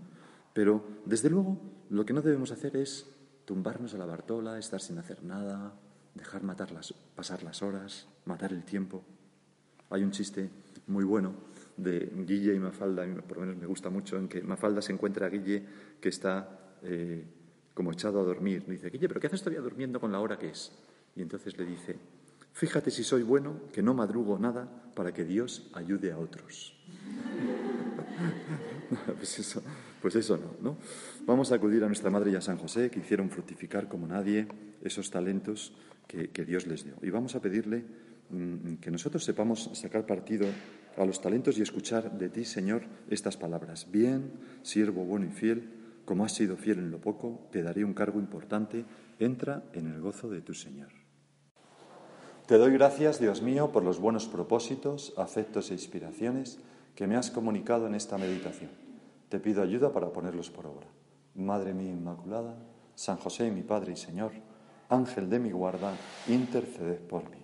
Pero, 0.53 0.85
desde 1.07 1.31
luego, 1.31 1.61
lo 1.89 2.05
que 2.05 2.13
no 2.13 2.21
debemos 2.21 2.51
hacer 2.51 2.77
es 2.77 3.09
tumbarnos 3.45 3.95
a 3.95 3.99
la 3.99 4.07
Bartola, 4.07 4.59
estar 4.59 4.81
sin 4.81 4.99
hacer 4.99 5.23
nada, 5.23 5.75
dejar 6.15 6.43
matar 6.43 6.73
las, 6.73 6.93
pasar 6.93 7.43
las 7.43 7.63
horas, 7.63 8.09
matar 8.25 8.53
el 8.53 8.65
tiempo. 8.65 9.05
Hay 9.95 10.03
un 10.03 10.11
chiste 10.11 10.51
muy 10.89 11.05
bueno 11.05 11.33
de 11.77 12.11
Guille 12.27 12.53
y 12.53 12.59
Mafalda, 12.59 13.07
por 13.29 13.37
lo 13.37 13.43
menos 13.43 13.57
me 13.57 13.67
gusta 13.67 13.91
mucho, 13.91 14.19
en 14.19 14.27
que 14.27 14.43
Mafalda 14.43 14.83
se 14.83 14.93
encuentra 14.93 15.27
a 15.27 15.31
Guille 15.31 15.63
que 16.01 16.09
está 16.09 16.75
eh, 16.83 17.25
como 17.73 17.93
echado 17.93 18.19
a 18.19 18.25
dormir. 18.25 18.65
Le 18.67 18.75
dice, 18.75 18.91
Guille, 18.91 19.07
¿pero 19.07 19.21
qué 19.21 19.29
haces 19.29 19.41
todavía 19.41 19.61
durmiendo 19.61 20.01
con 20.01 20.11
la 20.11 20.19
hora 20.19 20.37
que 20.37 20.49
es? 20.49 20.73
Y 21.15 21.23
entonces 21.23 21.57
le 21.57 21.65
dice, 21.65 21.97
fíjate 22.53 22.91
si 22.91 23.05
soy 23.05 23.23
bueno, 23.23 23.61
que 23.73 23.83
no 23.83 23.95
madrugo 23.95 24.37
nada 24.37 24.69
para 24.97 25.15
que 25.15 25.25
Dios 25.25 25.71
ayude 25.75 26.11
a 26.11 26.19
otros. 26.19 26.77
pues, 29.17 29.39
eso, 29.39 29.63
pues 30.03 30.17
eso 30.17 30.37
no, 30.37 30.57
¿no? 30.61 30.77
Vamos 31.25 31.53
a 31.53 31.55
acudir 31.55 31.85
a 31.85 31.87
nuestra 31.87 32.11
Madre 32.11 32.33
y 32.33 32.35
a 32.35 32.41
San 32.41 32.59
José, 32.59 32.91
que 32.91 32.99
hicieron 32.99 33.31
fructificar 33.31 33.87
como 33.87 34.09
nadie 34.09 34.49
esos 34.83 35.13
talentos 35.13 35.73
que, 36.07 36.45
Dios 36.45 36.67
les 36.67 36.85
dio. 36.85 36.95
Y 37.03 37.11
vamos 37.11 37.35
a 37.35 37.41
pedirle 37.41 37.85
que 38.81 38.91
nosotros 38.91 39.25
sepamos 39.25 39.71
sacar 39.75 40.07
partido 40.07 40.47
a 40.97 41.05
los 41.05 41.21
talentos 41.21 41.59
y 41.59 41.63
escuchar 41.63 42.17
de 42.19 42.29
ti, 42.29 42.45
Señor, 42.45 42.83
estas 43.11 43.37
palabras. 43.37 43.91
Bien, 43.91 44.33
siervo 44.63 45.05
bueno 45.05 45.27
y 45.27 45.31
fiel, 45.31 45.71
como 46.05 46.25
has 46.25 46.33
sido 46.33 46.57
fiel 46.57 46.79
en 46.79 46.91
lo 46.91 47.01
poco, 47.01 47.49
te 47.51 47.63
daré 47.63 47.85
un 47.85 47.95
cargo 47.95 48.21
importante, 48.21 48.85
entra 49.19 49.65
en 49.73 49.87
el 49.87 50.01
gozo 50.01 50.29
de 50.29 50.41
tu 50.41 50.55
Señor. 50.55 50.89
Te 52.47 52.59
doy 52.59 52.73
gracias, 52.73 53.21
Dios 53.21 53.41
mío, 53.41 53.73
por 53.73 53.83
los 53.85 53.99
buenos 53.99 54.27
propósitos, 54.27 55.15
afectos 55.17 55.71
e 55.71 55.75
inspiraciones 55.75 56.61
que 56.95 57.07
me 57.07 57.17
has 57.17 57.31
comunicado 57.31 57.87
en 57.87 57.95
esta 57.95 58.19
meditación. 58.19 58.71
Te 59.31 59.41
pido 59.41 59.63
ayuda 59.63 59.93
para 59.93 60.13
ponerlos 60.13 60.51
por 60.51 60.67
obra. 60.67 60.87
Madre 61.35 61.73
mía 61.73 61.91
Inmaculada, 61.91 62.57
San 62.95 63.17
José, 63.17 63.51
mi 63.51 63.63
Padre 63.63 63.93
y 63.93 63.97
Señor, 63.97 64.33
Ángel 64.91 65.31
de 65.31 65.39
mi 65.39 65.51
guarda, 65.51 65.97
interceded 66.29 67.01
por 67.01 67.29
mí. 67.31 67.44